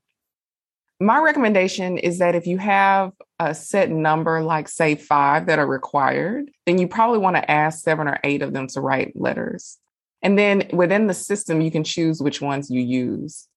My 1.03 1.19
recommendation 1.19 1.99
is 1.99 2.19
that 2.19 2.37
if 2.37 2.47
you 2.47 2.59
have 2.59 3.11
a 3.41 3.57
set 3.57 3.91
number, 3.91 4.41
like 4.41 4.69
say 4.69 4.95
five 4.95 5.47
that 5.47 5.59
are 5.59 5.67
required, 5.67 6.49
then 6.65 6.79
you 6.79 6.87
probably 6.87 7.19
want 7.19 7.35
to 7.35 7.51
ask 7.51 7.83
seven 7.83 8.07
or 8.07 8.21
eight 8.23 8.41
of 8.41 8.53
them 8.53 8.69
to 8.69 8.81
write 8.81 9.17
letters. 9.17 9.79
And 10.23 10.39
then 10.39 10.71
within 10.73 11.09
the 11.09 11.15
system, 11.15 11.61
you 11.61 11.73
can 11.73 11.83
choose 11.83 12.23
which 12.23 12.41
ones 12.41 12.71
you 12.71 12.81
use. 12.81 13.49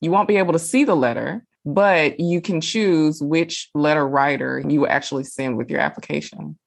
You 0.00 0.10
won't 0.10 0.26
be 0.26 0.38
able 0.38 0.54
to 0.54 0.58
see 0.58 0.82
the 0.82 0.96
letter, 0.96 1.44
but 1.64 2.18
you 2.18 2.40
can 2.40 2.60
choose 2.60 3.22
which 3.22 3.70
letter 3.76 4.06
writer 4.06 4.60
you 4.66 4.88
actually 4.88 5.22
send 5.22 5.56
with 5.56 5.70
your 5.70 5.78
application. 5.78 6.58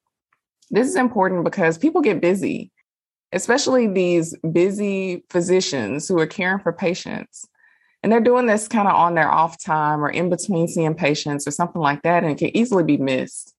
This 0.69 0.87
is 0.87 0.95
important 0.95 1.43
because 1.43 1.77
people 1.77 1.99
get 1.99 2.21
busy, 2.21 2.71
especially 3.33 3.85
these 3.85 4.33
busy 4.49 5.25
physicians 5.29 6.07
who 6.07 6.17
are 6.19 6.27
caring 6.27 6.59
for 6.59 6.71
patients 6.71 7.49
And 8.03 8.11
they're 8.11 8.19
doing 8.19 8.47
this 8.47 8.67
kind 8.67 8.87
of 8.87 8.95
on 8.95 9.15
their 9.15 9.31
off 9.31 9.61
time 9.63 10.03
or 10.03 10.09
in 10.09 10.29
between 10.29 10.67
seeing 10.67 10.95
patients 10.95 11.47
or 11.47 11.51
something 11.51 11.81
like 11.81 12.01
that, 12.01 12.23
and 12.23 12.31
it 12.31 12.37
can 12.37 12.55
easily 12.57 12.83
be 12.83 12.97
missed. 12.97 13.53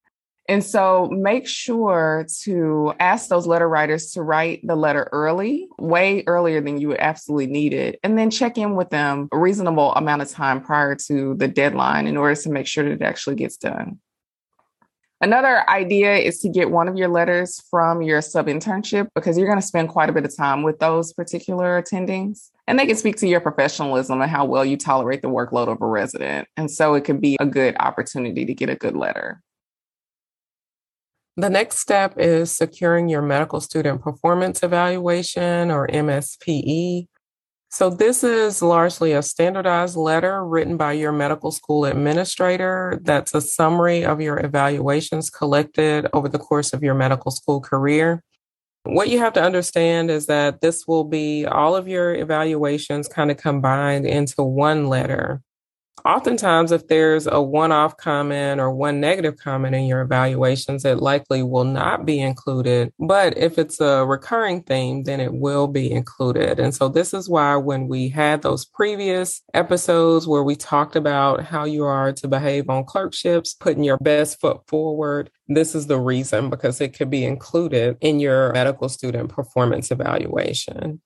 And 0.48 0.64
so 0.64 1.08
make 1.12 1.46
sure 1.46 2.26
to 2.42 2.92
ask 2.98 3.28
those 3.28 3.46
letter 3.46 3.68
writers 3.68 4.10
to 4.12 4.22
write 4.22 4.66
the 4.66 4.74
letter 4.74 5.08
early, 5.12 5.68
way 5.78 6.24
earlier 6.26 6.60
than 6.60 6.80
you 6.80 6.88
would 6.88 6.98
absolutely 6.98 7.46
need 7.46 7.72
it, 7.72 8.00
and 8.02 8.18
then 8.18 8.30
check 8.30 8.58
in 8.58 8.74
with 8.74 8.90
them 8.90 9.28
a 9.32 9.38
reasonable 9.38 9.92
amount 9.94 10.22
of 10.22 10.28
time 10.28 10.60
prior 10.60 10.96
to 11.06 11.34
the 11.34 11.46
deadline 11.46 12.08
in 12.08 12.16
order 12.16 12.34
to 12.34 12.50
make 12.50 12.66
sure 12.66 12.82
that 12.84 12.92
it 12.92 13.02
actually 13.02 13.36
gets 13.36 13.56
done. 13.56 14.00
Another 15.20 15.68
idea 15.70 16.16
is 16.16 16.40
to 16.40 16.48
get 16.48 16.72
one 16.72 16.88
of 16.88 16.96
your 16.96 17.06
letters 17.06 17.62
from 17.70 18.02
your 18.02 18.20
sub 18.20 18.48
internship 18.48 19.06
because 19.14 19.38
you're 19.38 19.46
going 19.46 19.60
to 19.60 19.66
spend 19.66 19.88
quite 19.88 20.10
a 20.10 20.12
bit 20.12 20.24
of 20.24 20.36
time 20.36 20.64
with 20.64 20.80
those 20.80 21.12
particular 21.12 21.80
attendings. 21.80 22.50
And 22.72 22.78
they 22.78 22.86
can 22.86 22.96
speak 22.96 23.16
to 23.16 23.28
your 23.28 23.42
professionalism 23.42 24.22
and 24.22 24.30
how 24.30 24.46
well 24.46 24.64
you 24.64 24.78
tolerate 24.78 25.20
the 25.20 25.28
workload 25.28 25.68
of 25.68 25.82
a 25.82 25.86
resident. 25.86 26.48
And 26.56 26.70
so 26.70 26.94
it 26.94 27.04
could 27.04 27.20
be 27.20 27.36
a 27.38 27.44
good 27.44 27.76
opportunity 27.78 28.46
to 28.46 28.54
get 28.54 28.70
a 28.70 28.76
good 28.76 28.96
letter. 28.96 29.42
The 31.36 31.50
next 31.50 31.80
step 31.80 32.14
is 32.16 32.50
securing 32.50 33.10
your 33.10 33.20
medical 33.20 33.60
student 33.60 34.00
performance 34.00 34.62
evaluation 34.62 35.70
or 35.70 35.86
MSPE. 35.86 37.08
So, 37.68 37.90
this 37.90 38.24
is 38.24 38.62
largely 38.62 39.12
a 39.12 39.22
standardized 39.22 39.96
letter 39.96 40.42
written 40.42 40.78
by 40.78 40.92
your 40.92 41.12
medical 41.12 41.50
school 41.50 41.84
administrator 41.84 43.00
that's 43.02 43.34
a 43.34 43.42
summary 43.42 44.02
of 44.02 44.22
your 44.22 44.42
evaluations 44.42 45.28
collected 45.28 46.06
over 46.14 46.26
the 46.26 46.38
course 46.38 46.72
of 46.72 46.82
your 46.82 46.94
medical 46.94 47.32
school 47.32 47.60
career. 47.60 48.22
What 48.84 49.08
you 49.08 49.18
have 49.20 49.32
to 49.34 49.42
understand 49.42 50.10
is 50.10 50.26
that 50.26 50.60
this 50.60 50.86
will 50.88 51.04
be 51.04 51.46
all 51.46 51.76
of 51.76 51.86
your 51.86 52.14
evaluations 52.14 53.06
kind 53.06 53.30
of 53.30 53.36
combined 53.36 54.06
into 54.06 54.42
one 54.42 54.88
letter. 54.88 55.40
Oftentimes, 56.04 56.72
if 56.72 56.88
there's 56.88 57.28
a 57.28 57.40
one 57.40 57.70
off 57.70 57.96
comment 57.96 58.60
or 58.60 58.72
one 58.72 58.98
negative 58.98 59.36
comment 59.36 59.74
in 59.74 59.84
your 59.84 60.00
evaluations, 60.00 60.84
it 60.84 60.98
likely 60.98 61.42
will 61.42 61.64
not 61.64 62.04
be 62.04 62.20
included. 62.20 62.92
But 62.98 63.36
if 63.38 63.56
it's 63.58 63.80
a 63.80 64.04
recurring 64.04 64.62
theme, 64.62 65.04
then 65.04 65.20
it 65.20 65.32
will 65.32 65.68
be 65.68 65.92
included. 65.92 66.58
And 66.58 66.74
so, 66.74 66.88
this 66.88 67.14
is 67.14 67.28
why 67.28 67.56
when 67.56 67.86
we 67.86 68.08
had 68.08 68.42
those 68.42 68.64
previous 68.64 69.42
episodes 69.54 70.26
where 70.26 70.42
we 70.42 70.56
talked 70.56 70.96
about 70.96 71.44
how 71.44 71.64
you 71.64 71.84
are 71.84 72.12
to 72.12 72.26
behave 72.26 72.68
on 72.68 72.84
clerkships, 72.84 73.54
putting 73.54 73.84
your 73.84 73.98
best 73.98 74.40
foot 74.40 74.66
forward, 74.66 75.30
this 75.46 75.74
is 75.74 75.86
the 75.86 76.00
reason 76.00 76.50
because 76.50 76.80
it 76.80 76.94
could 76.94 77.10
be 77.10 77.24
included 77.24 77.96
in 78.00 78.18
your 78.18 78.52
medical 78.52 78.88
student 78.88 79.28
performance 79.28 79.90
evaluation. 79.90 81.00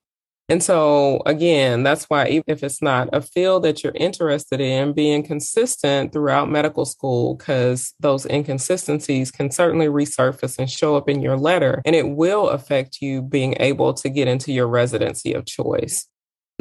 And 0.49 0.63
so, 0.63 1.21
again, 1.25 1.83
that's 1.83 2.05
why 2.05 2.27
even 2.29 2.45
if 2.47 2.63
it's 2.63 2.81
not 2.81 3.09
a 3.11 3.21
field 3.21 3.63
that 3.63 3.83
you're 3.83 3.93
interested 3.95 4.61
in, 4.61 4.93
being 4.93 5.21
consistent 5.21 6.13
throughout 6.13 6.49
medical 6.49 6.85
school, 6.85 7.35
because 7.35 7.93
those 7.99 8.25
inconsistencies 8.25 9.29
can 9.29 9.51
certainly 9.51 9.87
resurface 9.87 10.57
and 10.57 10.69
show 10.69 10.95
up 10.95 11.09
in 11.09 11.21
your 11.21 11.35
letter, 11.35 11.81
and 11.83 11.97
it 11.97 12.09
will 12.09 12.47
affect 12.47 13.01
you 13.01 13.21
being 13.21 13.57
able 13.59 13.93
to 13.95 14.09
get 14.09 14.29
into 14.29 14.53
your 14.53 14.67
residency 14.67 15.33
of 15.33 15.45
choice. 15.45 16.07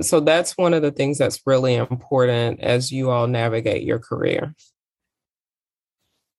So, 0.00 0.18
that's 0.18 0.58
one 0.58 0.74
of 0.74 0.82
the 0.82 0.90
things 0.90 1.18
that's 1.18 1.40
really 1.46 1.76
important 1.76 2.60
as 2.60 2.90
you 2.90 3.10
all 3.10 3.28
navigate 3.28 3.84
your 3.84 4.00
career. 4.00 4.52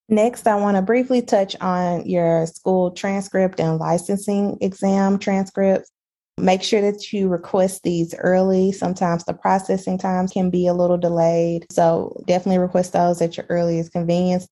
Next, 0.09 0.47
I 0.47 0.55
want 0.55 0.75
to 0.75 0.81
briefly 0.81 1.21
touch 1.21 1.55
on 1.61 2.05
your 2.05 2.45
school 2.47 2.91
transcript 2.91 3.61
and 3.61 3.77
licensing 3.77 4.57
exam 4.59 5.17
transcripts. 5.17 5.91
Make 6.39 6.61
sure 6.61 6.81
that 6.81 7.11
you 7.11 7.27
request 7.29 7.81
these 7.83 8.13
early. 8.15 8.71
Sometimes 8.71 9.23
the 9.23 9.33
processing 9.33 9.97
times 9.97 10.31
can 10.31 10.51
be 10.51 10.67
a 10.67 10.73
little 10.73 10.97
delayed. 10.97 11.65
So 11.71 12.21
definitely 12.27 12.59
request 12.59 12.93
those 12.93 13.21
at 13.21 13.37
your 13.37 13.47
earliest 13.49 13.91
convenience. 13.91 14.47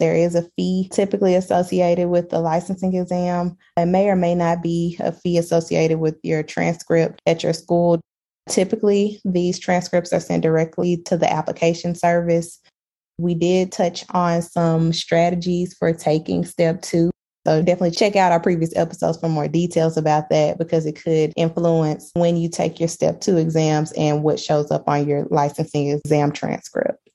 There 0.00 0.14
is 0.14 0.34
a 0.34 0.48
fee 0.56 0.88
typically 0.92 1.34
associated 1.34 2.08
with 2.08 2.30
the 2.30 2.40
licensing 2.40 2.94
exam. 2.94 3.56
It 3.76 3.86
may 3.86 4.08
or 4.08 4.16
may 4.16 4.34
not 4.34 4.62
be 4.62 4.96
a 5.00 5.12
fee 5.12 5.38
associated 5.38 5.98
with 5.98 6.16
your 6.22 6.42
transcript 6.42 7.20
at 7.26 7.42
your 7.42 7.52
school. 7.52 8.00
Typically, 8.48 9.20
these 9.24 9.58
transcripts 9.58 10.12
are 10.12 10.20
sent 10.20 10.42
directly 10.42 10.98
to 11.06 11.16
the 11.16 11.30
application 11.32 11.94
service. 11.94 12.60
We 13.18 13.34
did 13.34 13.72
touch 13.72 14.04
on 14.10 14.42
some 14.42 14.92
strategies 14.92 15.74
for 15.74 15.92
taking 15.92 16.44
step 16.44 16.82
two 16.82 17.10
so 17.46 17.62
definitely 17.62 17.92
check 17.92 18.16
out 18.16 18.32
our 18.32 18.40
previous 18.40 18.76
episodes 18.76 19.18
for 19.18 19.28
more 19.28 19.48
details 19.48 19.96
about 19.96 20.28
that 20.30 20.58
because 20.58 20.86
it 20.86 21.02
could 21.02 21.32
influence 21.36 22.10
when 22.14 22.36
you 22.36 22.48
take 22.48 22.78
your 22.78 22.88
step 22.88 23.20
two 23.20 23.36
exams 23.36 23.92
and 23.92 24.22
what 24.22 24.40
shows 24.40 24.70
up 24.70 24.88
on 24.88 25.08
your 25.08 25.26
licensing 25.30 25.88
exam 25.88 26.32
transcript. 26.32 27.08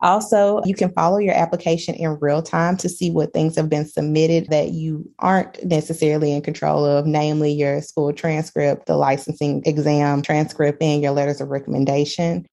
Also, 0.00 0.60
you 0.66 0.74
can 0.74 0.90
follow 0.92 1.18
your 1.18 1.34
application 1.34 1.94
in 1.94 2.18
real 2.20 2.42
time 2.42 2.76
to 2.76 2.88
see 2.90 3.10
what 3.10 3.32
things 3.32 3.56
have 3.56 3.70
been 3.70 3.86
submitted 3.86 4.48
that 4.50 4.72
you 4.72 5.10
aren't 5.18 5.64
necessarily 5.64 6.32
in 6.32 6.42
control 6.42 6.84
of, 6.84 7.06
namely 7.06 7.52
your 7.52 7.80
school 7.80 8.12
transcript, 8.12 8.86
the 8.86 8.96
licensing 8.96 9.62
exam 9.64 10.20
transcript, 10.20 10.82
and 10.82 11.02
your 11.02 11.12
letters 11.12 11.40
of 11.40 11.48
recommendation. 11.48 12.44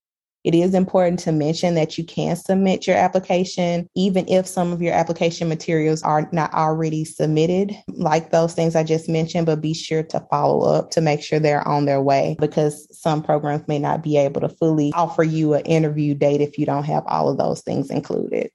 It 0.43 0.55
is 0.55 0.73
important 0.73 1.19
to 1.19 1.31
mention 1.31 1.75
that 1.75 1.97
you 1.97 2.03
can 2.03 2.35
submit 2.35 2.87
your 2.87 2.95
application, 2.95 3.87
even 3.95 4.27
if 4.27 4.47
some 4.47 4.73
of 4.73 4.81
your 4.81 4.93
application 4.93 5.47
materials 5.47 6.01
are 6.01 6.27
not 6.31 6.51
already 6.53 7.05
submitted, 7.05 7.77
like 7.89 8.31
those 8.31 8.53
things 8.53 8.75
I 8.75 8.83
just 8.83 9.07
mentioned, 9.07 9.45
but 9.45 9.61
be 9.61 9.75
sure 9.75 10.01
to 10.03 10.19
follow 10.31 10.61
up 10.61 10.89
to 10.91 11.01
make 11.01 11.21
sure 11.21 11.39
they're 11.39 11.67
on 11.67 11.85
their 11.85 12.01
way 12.01 12.35
because 12.39 12.87
some 12.97 13.21
programs 13.21 13.67
may 13.67 13.77
not 13.77 14.01
be 14.01 14.17
able 14.17 14.41
to 14.41 14.49
fully 14.49 14.91
offer 14.95 15.23
you 15.23 15.53
an 15.53 15.65
interview 15.65 16.15
date 16.15 16.41
if 16.41 16.57
you 16.57 16.65
don't 16.65 16.85
have 16.85 17.03
all 17.05 17.29
of 17.29 17.37
those 17.37 17.61
things 17.61 17.91
included. 17.91 18.49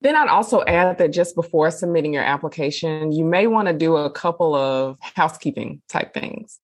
Then 0.00 0.16
I'd 0.16 0.28
also 0.28 0.62
add 0.64 0.98
that 0.98 1.10
just 1.10 1.34
before 1.34 1.70
submitting 1.70 2.14
your 2.14 2.22
application, 2.22 3.12
you 3.12 3.24
may 3.24 3.46
want 3.46 3.68
to 3.68 3.74
do 3.74 3.96
a 3.96 4.10
couple 4.10 4.54
of 4.54 4.98
housekeeping 5.00 5.82
type 5.88 6.14
things. 6.14 6.60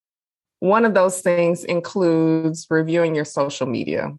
One 0.63 0.85
of 0.85 0.93
those 0.93 1.19
things 1.19 1.65
includes 1.65 2.67
reviewing 2.69 3.15
your 3.15 3.25
social 3.25 3.67
media. 3.67 4.13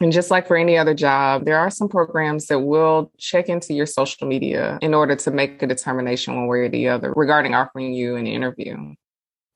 And 0.00 0.10
just 0.10 0.28
like 0.28 0.48
for 0.48 0.56
any 0.56 0.76
other 0.76 0.92
job, 0.92 1.44
there 1.44 1.56
are 1.56 1.70
some 1.70 1.88
programs 1.88 2.48
that 2.48 2.58
will 2.58 3.12
check 3.16 3.48
into 3.48 3.72
your 3.72 3.86
social 3.86 4.26
media 4.26 4.80
in 4.82 4.92
order 4.92 5.14
to 5.14 5.30
make 5.30 5.62
a 5.62 5.68
determination 5.68 6.34
one 6.34 6.48
way 6.48 6.58
or 6.58 6.68
the 6.68 6.88
other 6.88 7.12
regarding 7.14 7.54
offering 7.54 7.94
you 7.94 8.16
an 8.16 8.26
interview. 8.26 8.76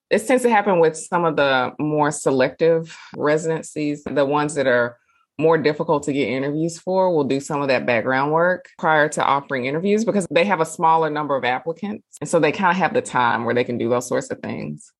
This 0.09 0.29
tends 0.29 0.45
to 0.45 0.49
happen 0.49 0.79
with 0.79 0.97
some 0.97 1.25
of 1.25 1.35
the 1.35 1.73
more 1.81 2.13
selective 2.13 2.97
residencies, 3.17 4.05
the 4.05 4.25
ones 4.25 4.55
that 4.55 4.69
are 4.69 4.99
more 5.41 5.59
difficult 5.59 6.05
to 6.05 6.13
get 6.13 6.29
interviews 6.29 6.79
for 6.79 7.13
will 7.13 7.25
do 7.25 7.41
some 7.41 7.63
of 7.63 7.67
that 7.67 7.85
background 7.85 8.31
work 8.31 8.67
prior 8.79 9.09
to 9.09 9.25
offering 9.25 9.65
interviews 9.65 10.05
because 10.05 10.25
they 10.31 10.45
have 10.45 10.61
a 10.61 10.67
smaller 10.67 11.11
number 11.11 11.35
of 11.35 11.45
applicants. 11.45 12.17
And 12.21 12.31
so 12.31 12.39
they 12.39 12.53
kind 12.53 12.71
of 12.71 12.77
have 12.77 12.95
the 12.95 13.03
time 13.03 13.45
where 13.45 13.57
they 13.57 13.65
can 13.65 13.77
do 13.77 13.89
those 13.89 14.07
sorts 14.07 14.31
of 14.31 14.39
things. 14.39 14.93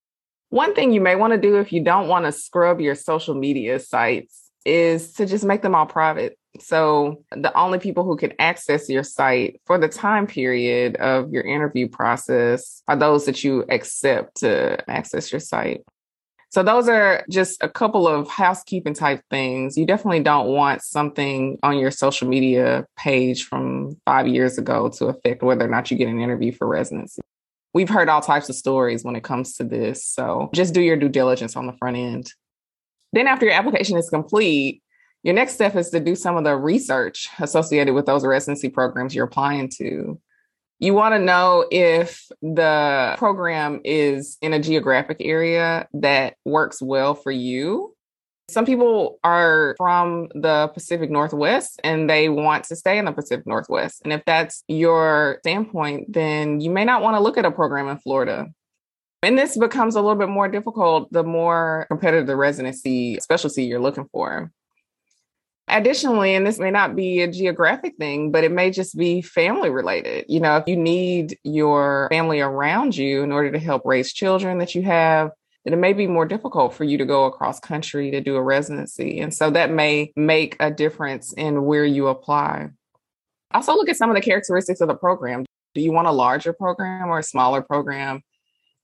One 0.51 0.75
thing 0.75 0.93
you 0.93 1.01
may 1.01 1.17
want 1.17 1.33
to 1.33 1.39
do 1.39 1.59
if 1.59 1.73
you 1.73 1.83
don't 1.83 2.09
want 2.09 2.25
to 2.25 2.33
scrub 2.33 2.81
your 2.81 2.95
social 2.95 3.35
media 3.35 3.81
sites 3.81 4.51
is 4.65 5.13
to 5.15 5.27
just 5.27 5.45
make 5.45 5.63
them 5.63 5.75
all 5.75 5.87
private. 5.87 6.39
So 6.61 7.23
the 7.33 7.57
only 7.57 7.79
people 7.79 8.05
who 8.05 8.17
can 8.17 8.33
access 8.39 8.89
your 8.89 9.03
site 9.03 9.61
for 9.67 9.77
the 9.77 9.89
time 9.89 10.27
period 10.27 10.97
of 10.97 11.33
your 11.33 11.43
interview 11.43 11.89
process 11.89 12.83
are 12.89 12.97
those 12.97 13.27
that 13.27 13.45
you 13.45 13.65
accept 13.69 14.37
to 14.39 14.79
access 14.89 15.33
your 15.33 15.41
site. 15.41 15.83
So 16.51 16.63
those 16.63 16.89
are 16.89 17.25
just 17.29 17.63
a 17.63 17.69
couple 17.69 18.09
of 18.09 18.31
housekeeping 18.31 18.95
type 18.95 19.21
things. 19.31 19.77
You 19.77 19.85
definitely 19.85 20.23
don't 20.23 20.47
want 20.47 20.81
something 20.81 21.59
on 21.63 21.77
your 21.79 21.91
social 21.91 22.29
media 22.29 22.87
page 22.97 23.45
from 23.45 23.97
five 24.07 24.27
years 24.29 24.57
ago 24.57 24.89
to 24.91 25.07
affect 25.07 25.43
whether 25.43 25.65
or 25.65 25.69
not 25.69 25.91
you 25.91 25.99
get 25.99 26.09
an 26.09 26.21
interview 26.21 26.53
for 26.53 26.67
residency 26.67 27.21
we've 27.77 27.91
heard 27.91 28.09
all 28.09 28.23
types 28.23 28.49
of 28.49 28.55
stories 28.55 29.05
when 29.05 29.17
it 29.17 29.23
comes 29.23 29.55
to 29.55 29.63
this. 29.63 30.03
So 30.03 30.49
just 30.55 30.73
do 30.73 30.81
your 30.81 30.97
due 30.97 31.11
diligence 31.11 31.57
on 31.57 31.67
the 31.67 31.75
front 31.75 31.99
end. 31.99 32.33
Then, 33.13 33.27
after 33.27 33.45
your 33.45 33.55
application 33.55 33.99
is 33.99 34.09
complete, 34.09 34.83
your 35.23 35.35
next 35.35 35.53
step 35.53 35.77
is 35.77 35.91
to 35.91 36.01
do 36.01 36.15
some 36.15 36.39
of 36.39 36.45
the 36.45 36.57
research 36.57 37.29
associated 37.39 37.93
with 37.93 38.07
those 38.07 38.25
residency 38.25 38.71
programs 38.71 39.15
you're 39.15 39.27
applying 39.27 39.69
to. 39.77 40.19
You 40.79 40.95
want 40.95 41.15
to 41.15 41.19
know 41.19 41.67
if 41.71 42.27
the 42.41 43.15
program 43.19 43.83
is 43.85 44.39
in 44.41 44.55
a 44.55 44.59
geographic 44.59 45.19
area 45.21 45.87
that 45.95 46.37
works 46.45 46.81
well 46.81 47.15
for 47.15 47.31
you 47.31 47.96
some 48.49 48.65
people 48.65 49.19
are 49.25 49.75
from 49.77 50.29
the 50.35 50.69
Pacific 50.69 51.11
Northwest 51.11 51.81
and 51.83 52.09
they 52.09 52.29
want 52.29 52.65
to 52.65 52.77
stay 52.77 52.99
in 52.99 53.05
the 53.05 53.13
Pacific 53.13 53.47
Northwest. 53.47 54.03
And 54.05 54.13
if 54.13 54.25
that's 54.25 54.63
your 54.69 55.39
standpoint, 55.41 56.13
then 56.13 56.61
you 56.61 56.71
may 56.71 56.85
not 56.85 57.03
want 57.03 57.17
to 57.17 57.21
look 57.21 57.39
at 57.39 57.45
a 57.45 57.51
program 57.51 57.89
in 57.89 57.99
Florida. 57.99 58.47
And 59.23 59.37
this 59.37 59.57
becomes 59.57 59.97
a 59.97 60.01
little 60.01 60.19
bit 60.19 60.29
more 60.29 60.49
difficult 60.49 61.11
the 61.11 61.25
more 61.25 61.87
competitive 61.89 62.29
the 62.29 62.37
residency 62.37 63.19
specialty 63.21 63.65
you're 63.65 63.81
looking 63.81 64.09
for. 64.13 64.53
Additionally, 65.69 66.37
and 66.37 66.47
this 66.47 66.61
may 66.61 66.71
not 66.71 66.95
be 66.95 67.23
a 67.23 67.31
geographic 67.31 67.97
thing, 67.97 68.31
but 68.31 68.45
it 68.45 68.53
may 68.53 68.71
just 68.71 68.97
be 68.97 69.21
family 69.21 69.69
related. 69.69 70.25
You 70.29 70.39
know, 70.39 70.59
if 70.59 70.69
you 70.69 70.77
need 70.77 71.37
your 71.43 72.07
family 72.13 72.39
around 72.39 72.97
you 72.97 73.25
in 73.25 73.33
order 73.33 73.51
to 73.51 73.59
help 73.59 73.83
raise 73.85 74.13
children 74.13 74.59
that 74.59 74.77
you 74.77 74.83
have, 74.83 75.33
that 75.67 75.73
it 75.73 75.79
may 75.79 75.93
be 75.93 76.07
more 76.07 76.25
difficult 76.25 76.73
for 76.73 76.85
you 76.85 76.97
to 76.97 77.05
go 77.05 77.25
across 77.25 77.59
country 77.59 78.13
to 78.13 78.21
do 78.21 78.37
a 78.37 78.43
residency. 78.43 79.19
And 79.19 79.35
so 79.35 79.51
that 79.51 79.69
may 79.69 80.13
make 80.15 80.57
a 80.61 80.71
difference 80.71 81.33
in 81.33 81.65
where 81.65 81.85
you 81.85 82.07
apply. 82.07 82.69
Also, 83.51 83.73
look 83.73 83.89
at 83.89 83.97
some 83.97 84.09
of 84.09 84.15
the 84.15 84.23
characteristics 84.23 84.81
of 84.81 84.87
the 84.87 84.95
program. 84.95 85.45
Do 85.75 85.81
you 85.81 85.91
want 85.91 86.07
a 86.07 86.13
larger 86.13 86.53
program 86.53 87.09
or 87.09 87.19
a 87.19 87.23
smaller 87.25 87.63
program? 87.63 88.23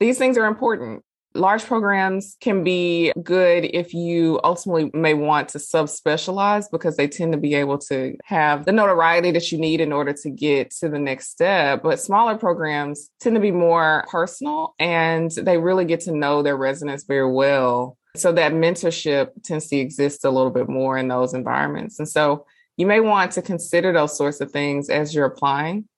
These 0.01 0.19
things 0.19 0.37
are 0.37 0.47
important 0.47 1.05
large 1.35 1.65
programs 1.65 2.37
can 2.41 2.65
be 2.65 3.13
good 3.23 3.65
if 3.65 3.95
you 3.95 4.41
ultimately 4.45 4.91
may 4.93 5.15
want 5.15 5.49
to 5.51 5.59
subspecialize 5.59 6.67
because 6.71 6.97
they 6.97 7.09
tend 7.09 7.33
to 7.33 7.39
be 7.39 7.55
able 7.55 7.79
to 7.79 8.17
have 8.25 8.65
the 8.65 8.73
notoriety 8.73 9.31
that 9.33 9.51
you 9.53 9.59
need 9.59 9.81
in 9.81 9.93
order 9.93 10.13
to 10.13 10.31
get 10.31 10.71
to 10.71 10.89
the 10.89 10.99
next 10.99 11.31
step. 11.31 11.83
But 11.83 12.01
smaller 12.01 12.37
programs 12.37 13.11
tend 13.21 13.37
to 13.37 13.41
be 13.41 13.51
more 13.51 14.05
personal 14.11 14.75
and 14.79 15.31
they 15.31 15.59
really 15.59 15.85
get 15.85 16.01
to 16.01 16.13
know 16.13 16.43
their 16.43 16.57
residents 16.57 17.05
very 17.05 17.31
well. 17.31 17.97
So 18.17 18.33
that 18.33 18.53
mentorship 18.53 19.31
tends 19.43 19.69
to 19.69 19.77
exist 19.77 20.25
a 20.25 20.31
little 20.31 20.51
bit 20.51 20.69
more 20.69 20.99
in 20.99 21.09
those 21.09 21.33
environments. 21.33 21.99
And 21.99 22.09
so 22.09 22.47
you 22.77 22.87
may 22.87 23.01
want 23.01 23.33
to 23.33 23.43
consider 23.43 23.93
those 23.93 24.17
sorts 24.17 24.41
of 24.41 24.51
things 24.51 24.89
as 24.91 25.15
you're 25.15 25.27
applying. 25.27 25.89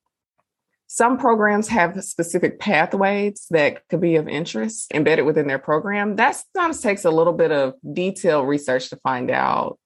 Some 0.86 1.18
programs 1.18 1.68
have 1.68 2.02
specific 2.04 2.60
pathways 2.60 3.46
that 3.50 3.86
could 3.88 4.00
be 4.00 4.16
of 4.16 4.28
interest 4.28 4.92
embedded 4.92 5.24
within 5.24 5.46
their 5.46 5.58
program. 5.58 6.16
That 6.16 6.36
sometimes 6.36 6.80
takes 6.80 7.04
a 7.04 7.10
little 7.10 7.32
bit 7.32 7.50
of 7.50 7.74
detailed 7.92 8.46
research 8.46 8.90
to 8.90 8.96
find 8.96 9.30
out. 9.30 9.78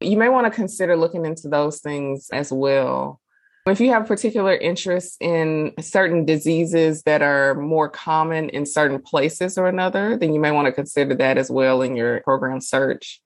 You 0.00 0.16
may 0.16 0.28
want 0.28 0.46
to 0.46 0.50
consider 0.50 0.96
looking 0.96 1.26
into 1.26 1.48
those 1.48 1.80
things 1.80 2.28
as 2.32 2.52
well. 2.52 3.20
If 3.66 3.80
you 3.80 3.90
have 3.90 4.06
particular 4.06 4.54
interest 4.54 5.18
in 5.20 5.72
certain 5.80 6.24
diseases 6.24 7.02
that 7.02 7.22
are 7.22 7.54
more 7.54 7.88
common 7.88 8.48
in 8.48 8.64
certain 8.64 9.00
places 9.00 9.58
or 9.58 9.66
another, 9.66 10.16
then 10.16 10.32
you 10.32 10.40
may 10.40 10.50
want 10.50 10.66
to 10.66 10.72
consider 10.72 11.14
that 11.16 11.36
as 11.36 11.50
well 11.50 11.82
in 11.82 11.94
your 11.94 12.20
program 12.22 12.60
search. 12.60 13.20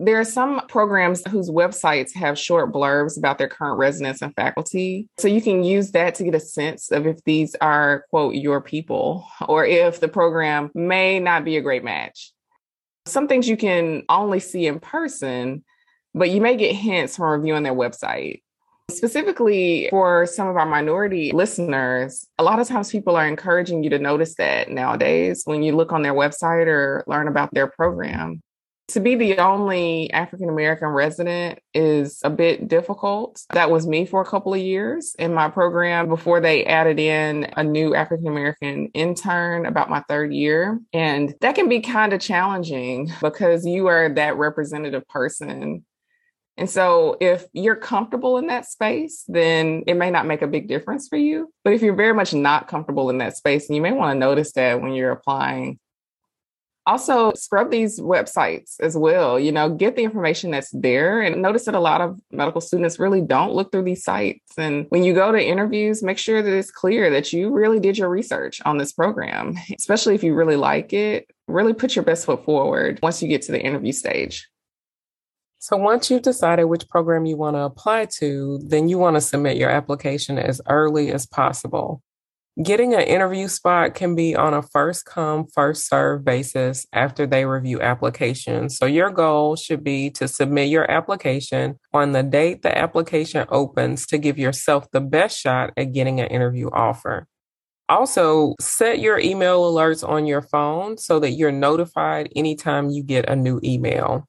There 0.00 0.20
are 0.20 0.24
some 0.24 0.64
programs 0.68 1.26
whose 1.26 1.50
websites 1.50 2.14
have 2.14 2.38
short 2.38 2.72
blurbs 2.72 3.18
about 3.18 3.36
their 3.36 3.48
current 3.48 3.78
residents 3.78 4.22
and 4.22 4.32
faculty. 4.32 5.08
So 5.18 5.26
you 5.26 5.42
can 5.42 5.64
use 5.64 5.90
that 5.90 6.14
to 6.14 6.24
get 6.24 6.36
a 6.36 6.40
sense 6.40 6.92
of 6.92 7.04
if 7.04 7.24
these 7.24 7.56
are, 7.60 8.04
quote, 8.10 8.36
your 8.36 8.60
people, 8.60 9.26
or 9.48 9.66
if 9.66 9.98
the 9.98 10.06
program 10.06 10.70
may 10.72 11.18
not 11.18 11.44
be 11.44 11.56
a 11.56 11.60
great 11.60 11.82
match. 11.82 12.32
Some 13.06 13.26
things 13.26 13.48
you 13.48 13.56
can 13.56 14.04
only 14.08 14.38
see 14.38 14.68
in 14.68 14.78
person, 14.78 15.64
but 16.14 16.30
you 16.30 16.40
may 16.40 16.56
get 16.56 16.76
hints 16.76 17.16
from 17.16 17.40
reviewing 17.40 17.64
their 17.64 17.74
website. 17.74 18.42
Specifically 18.92 19.88
for 19.90 20.26
some 20.26 20.46
of 20.46 20.56
our 20.56 20.64
minority 20.64 21.32
listeners, 21.32 22.24
a 22.38 22.44
lot 22.44 22.60
of 22.60 22.68
times 22.68 22.92
people 22.92 23.16
are 23.16 23.26
encouraging 23.26 23.82
you 23.82 23.90
to 23.90 23.98
notice 23.98 24.36
that 24.36 24.70
nowadays 24.70 25.42
when 25.44 25.64
you 25.64 25.74
look 25.74 25.92
on 25.92 26.02
their 26.02 26.14
website 26.14 26.68
or 26.68 27.02
learn 27.08 27.26
about 27.26 27.52
their 27.52 27.66
program 27.66 28.40
to 28.88 29.00
be 29.00 29.14
the 29.14 29.36
only 29.38 30.10
African 30.12 30.48
American 30.48 30.88
resident 30.88 31.58
is 31.74 32.20
a 32.24 32.30
bit 32.30 32.68
difficult. 32.68 33.44
That 33.52 33.70
was 33.70 33.86
me 33.86 34.06
for 34.06 34.22
a 34.22 34.24
couple 34.24 34.54
of 34.54 34.60
years 34.60 35.14
in 35.18 35.34
my 35.34 35.50
program 35.50 36.08
before 36.08 36.40
they 36.40 36.64
added 36.64 36.98
in 36.98 37.44
a 37.56 37.62
new 37.62 37.94
African 37.94 38.26
American 38.26 38.86
intern 38.94 39.66
about 39.66 39.90
my 39.90 40.02
third 40.08 40.32
year. 40.32 40.80
And 40.94 41.34
that 41.42 41.54
can 41.54 41.68
be 41.68 41.80
kind 41.80 42.14
of 42.14 42.20
challenging 42.20 43.12
because 43.20 43.66
you 43.66 43.88
are 43.88 44.08
that 44.14 44.36
representative 44.38 45.06
person. 45.08 45.84
And 46.56 46.68
so 46.68 47.16
if 47.20 47.44
you're 47.52 47.76
comfortable 47.76 48.38
in 48.38 48.48
that 48.48 48.66
space, 48.66 49.22
then 49.28 49.84
it 49.86 49.94
may 49.94 50.10
not 50.10 50.26
make 50.26 50.42
a 50.42 50.48
big 50.48 50.66
difference 50.66 51.08
for 51.08 51.16
you. 51.16 51.52
But 51.62 51.74
if 51.74 51.82
you're 51.82 51.94
very 51.94 52.14
much 52.14 52.34
not 52.34 52.68
comfortable 52.68 53.10
in 53.10 53.18
that 53.18 53.36
space, 53.36 53.68
and 53.68 53.76
you 53.76 53.82
may 53.82 53.92
want 53.92 54.14
to 54.14 54.18
notice 54.18 54.52
that 54.54 54.80
when 54.80 54.92
you're 54.92 55.12
applying, 55.12 55.78
also 56.88 57.32
scrub 57.34 57.70
these 57.70 58.00
websites 58.00 58.80
as 58.80 58.96
well 58.96 59.38
you 59.38 59.52
know 59.52 59.68
get 59.68 59.94
the 59.96 60.02
information 60.02 60.50
that's 60.50 60.70
there. 60.70 61.20
And 61.20 61.42
notice 61.42 61.66
that 61.66 61.74
a 61.74 61.80
lot 61.80 62.00
of 62.00 62.20
medical 62.32 62.60
students 62.60 62.98
really 62.98 63.20
don't 63.20 63.52
look 63.52 63.70
through 63.70 63.84
these 63.84 64.04
sites. 64.04 64.56
And 64.56 64.86
when 64.88 65.04
you 65.04 65.14
go 65.14 65.30
to 65.30 65.40
interviews 65.40 66.02
make 66.02 66.18
sure 66.18 66.42
that 66.42 66.52
it's 66.52 66.70
clear 66.70 67.10
that 67.10 67.32
you 67.32 67.50
really 67.50 67.80
did 67.80 67.98
your 67.98 68.08
research 68.08 68.60
on 68.64 68.78
this 68.78 68.92
program 68.92 69.54
especially 69.78 70.14
if 70.14 70.22
you 70.22 70.34
really 70.34 70.56
like 70.56 70.92
it. 70.92 71.30
Really 71.46 71.72
put 71.72 71.96
your 71.96 72.04
best 72.04 72.26
foot 72.26 72.44
forward 72.44 72.98
once 73.02 73.22
you 73.22 73.28
get 73.28 73.42
to 73.42 73.52
the 73.52 73.60
interview 73.60 73.92
stage. 73.92 74.48
So 75.60 75.76
once 75.76 76.10
you've 76.10 76.22
decided 76.22 76.64
which 76.64 76.88
program 76.88 77.26
you 77.26 77.36
want 77.36 77.56
to 77.56 77.62
apply 77.62 78.06
to, 78.18 78.60
then 78.64 78.88
you 78.88 78.96
want 78.96 79.16
to 79.16 79.20
submit 79.20 79.56
your 79.56 79.70
application 79.70 80.38
as 80.38 80.60
early 80.68 81.10
as 81.10 81.26
possible. 81.26 82.02
Getting 82.60 82.92
an 82.92 83.02
interview 83.02 83.46
spot 83.46 83.94
can 83.94 84.16
be 84.16 84.34
on 84.34 84.52
a 84.52 84.62
first 84.62 85.04
come, 85.04 85.46
first 85.46 85.88
serve 85.88 86.24
basis 86.24 86.88
after 86.92 87.24
they 87.24 87.44
review 87.44 87.80
applications. 87.80 88.76
So 88.76 88.84
your 88.84 89.10
goal 89.10 89.54
should 89.54 89.84
be 89.84 90.10
to 90.10 90.26
submit 90.26 90.68
your 90.68 90.90
application 90.90 91.78
on 91.94 92.10
the 92.10 92.24
date 92.24 92.62
the 92.62 92.76
application 92.76 93.46
opens 93.48 94.06
to 94.06 94.18
give 94.18 94.38
yourself 94.38 94.90
the 94.90 95.00
best 95.00 95.38
shot 95.38 95.72
at 95.76 95.92
getting 95.92 96.20
an 96.20 96.26
interview 96.26 96.68
offer. 96.70 97.28
Also, 97.88 98.56
set 98.60 98.98
your 98.98 99.20
email 99.20 99.62
alerts 99.62 100.06
on 100.06 100.26
your 100.26 100.42
phone 100.42 100.98
so 100.98 101.20
that 101.20 101.30
you're 101.30 101.52
notified 101.52 102.28
anytime 102.34 102.90
you 102.90 103.04
get 103.04 103.30
a 103.30 103.36
new 103.36 103.60
email. 103.62 104.26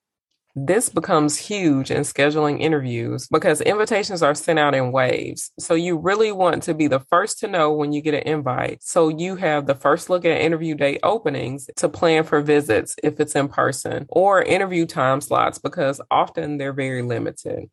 This 0.56 0.90
becomes 0.90 1.38
huge 1.38 1.92
in 1.92 2.02
scheduling 2.02 2.60
interviews 2.60 3.28
because 3.28 3.62
invitations 3.62 4.24
are 4.24 4.34
sent 4.34 4.58
out 4.58 4.74
in 4.74 4.92
waves. 4.92 5.52
So 5.60 5.76
you 5.76 5.96
really 5.96 6.32
want 6.32 6.64
to 6.64 6.74
be 6.74 6.88
the 6.88 7.02
first 7.02 7.40
to 7.40 7.48
know 7.48 7.72
when 7.72 7.94
you 7.94 8.02
get 8.02 8.16
an 8.16 8.24
invite. 8.24 8.82
So 8.82 9.10
you 9.10 9.36
have 9.36 9.68
the 9.68 9.76
first 9.76 10.10
look 10.10 10.26
at 10.26 10.42
interview 10.42 10.74
date 10.74 11.02
openings 11.04 11.70
to 11.76 11.88
plan 11.88 12.24
for 12.24 12.42
visits 12.42 12.96
if 13.04 13.20
it's 13.20 13.36
in 13.36 13.48
person 13.48 14.08
or 14.10 14.42
interview 14.42 14.88
time 14.88 15.22
slots 15.22 15.60
because 15.60 16.02
often 16.10 16.58
they're 16.58 16.74
very 16.74 17.04
limited. 17.04 17.70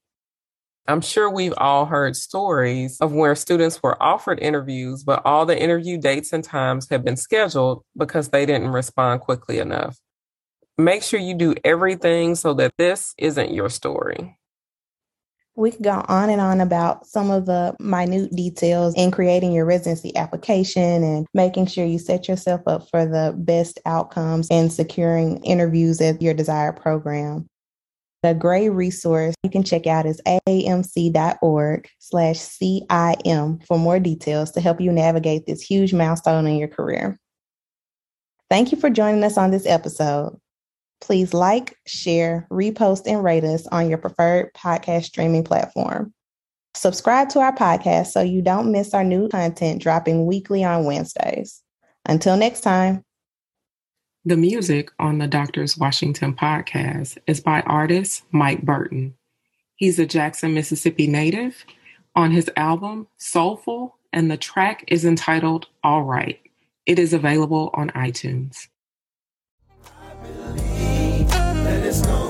I'm 0.86 1.00
sure 1.00 1.30
we've 1.30 1.54
all 1.56 1.86
heard 1.86 2.14
stories 2.14 2.98
of 3.00 3.12
where 3.12 3.34
students 3.34 3.82
were 3.82 4.00
offered 4.00 4.38
interviews, 4.38 5.02
but 5.02 5.22
all 5.24 5.46
the 5.46 5.60
interview 5.60 5.98
dates 5.98 6.32
and 6.32 6.44
times 6.44 6.88
have 6.90 7.04
been 7.04 7.16
scheduled 7.16 7.84
because 7.96 8.28
they 8.28 8.44
didn't 8.44 8.68
respond 8.68 9.22
quickly 9.22 9.58
enough 9.58 9.98
make 10.78 11.02
sure 11.02 11.20
you 11.20 11.34
do 11.34 11.54
everything 11.64 12.34
so 12.34 12.54
that 12.54 12.74
this 12.76 13.14
isn't 13.18 13.52
your 13.52 13.68
story. 13.68 14.38
We 15.58 15.70
could 15.70 15.84
go 15.84 16.04
on 16.06 16.28
and 16.28 16.40
on 16.40 16.60
about 16.60 17.06
some 17.06 17.30
of 17.30 17.46
the 17.46 17.74
minute 17.80 18.30
details 18.36 18.94
in 18.94 19.10
creating 19.10 19.52
your 19.52 19.64
residency 19.64 20.14
application 20.14 21.02
and 21.02 21.26
making 21.32 21.66
sure 21.66 21.86
you 21.86 21.98
set 21.98 22.28
yourself 22.28 22.60
up 22.66 22.90
for 22.90 23.06
the 23.06 23.34
best 23.38 23.80
outcomes 23.86 24.48
and 24.50 24.70
securing 24.70 25.42
interviews 25.44 25.98
at 26.02 26.20
your 26.20 26.34
desired 26.34 26.76
program. 26.76 27.46
The 28.22 28.34
great 28.34 28.68
resource 28.68 29.34
you 29.42 29.50
can 29.50 29.62
check 29.62 29.86
out 29.86 30.04
is 30.04 30.20
aamc.org 30.26 31.88
slash 32.00 32.36
CIM 32.36 33.66
for 33.66 33.78
more 33.78 33.98
details 33.98 34.50
to 34.52 34.60
help 34.60 34.80
you 34.80 34.92
navigate 34.92 35.46
this 35.46 35.62
huge 35.62 35.94
milestone 35.94 36.46
in 36.46 36.56
your 36.56 36.68
career. 36.68 37.18
Thank 38.50 38.72
you 38.72 38.78
for 38.78 38.90
joining 38.90 39.24
us 39.24 39.38
on 39.38 39.50
this 39.50 39.64
episode. 39.64 40.38
Please 41.00 41.34
like, 41.34 41.76
share, 41.86 42.46
repost, 42.50 43.02
and 43.06 43.22
rate 43.22 43.44
us 43.44 43.66
on 43.68 43.88
your 43.88 43.98
preferred 43.98 44.52
podcast 44.54 45.04
streaming 45.04 45.44
platform. 45.44 46.12
Subscribe 46.74 47.28
to 47.30 47.40
our 47.40 47.54
podcast 47.54 48.08
so 48.08 48.20
you 48.20 48.42
don't 48.42 48.70
miss 48.70 48.92
our 48.92 49.04
new 49.04 49.28
content 49.28 49.80
dropping 49.80 50.26
weekly 50.26 50.62
on 50.62 50.84
Wednesdays. 50.84 51.62
Until 52.04 52.36
next 52.36 52.60
time. 52.60 53.02
The 54.24 54.36
music 54.36 54.90
on 54.98 55.18
the 55.18 55.26
Doctors 55.26 55.78
Washington 55.78 56.34
podcast 56.34 57.16
is 57.26 57.40
by 57.40 57.60
artist 57.62 58.24
Mike 58.32 58.62
Burton. 58.62 59.14
He's 59.76 59.98
a 59.98 60.06
Jackson, 60.06 60.52
Mississippi 60.52 61.06
native 61.06 61.64
on 62.14 62.30
his 62.30 62.50
album 62.56 63.06
Soulful, 63.18 63.96
and 64.12 64.30
the 64.30 64.36
track 64.36 64.84
is 64.88 65.04
entitled 65.04 65.68
All 65.84 66.02
Right. 66.02 66.40
It 66.86 66.98
is 66.98 67.12
available 67.12 67.70
on 67.74 67.90
iTunes. 67.90 68.68
There's 71.96 72.08
no 72.08 72.25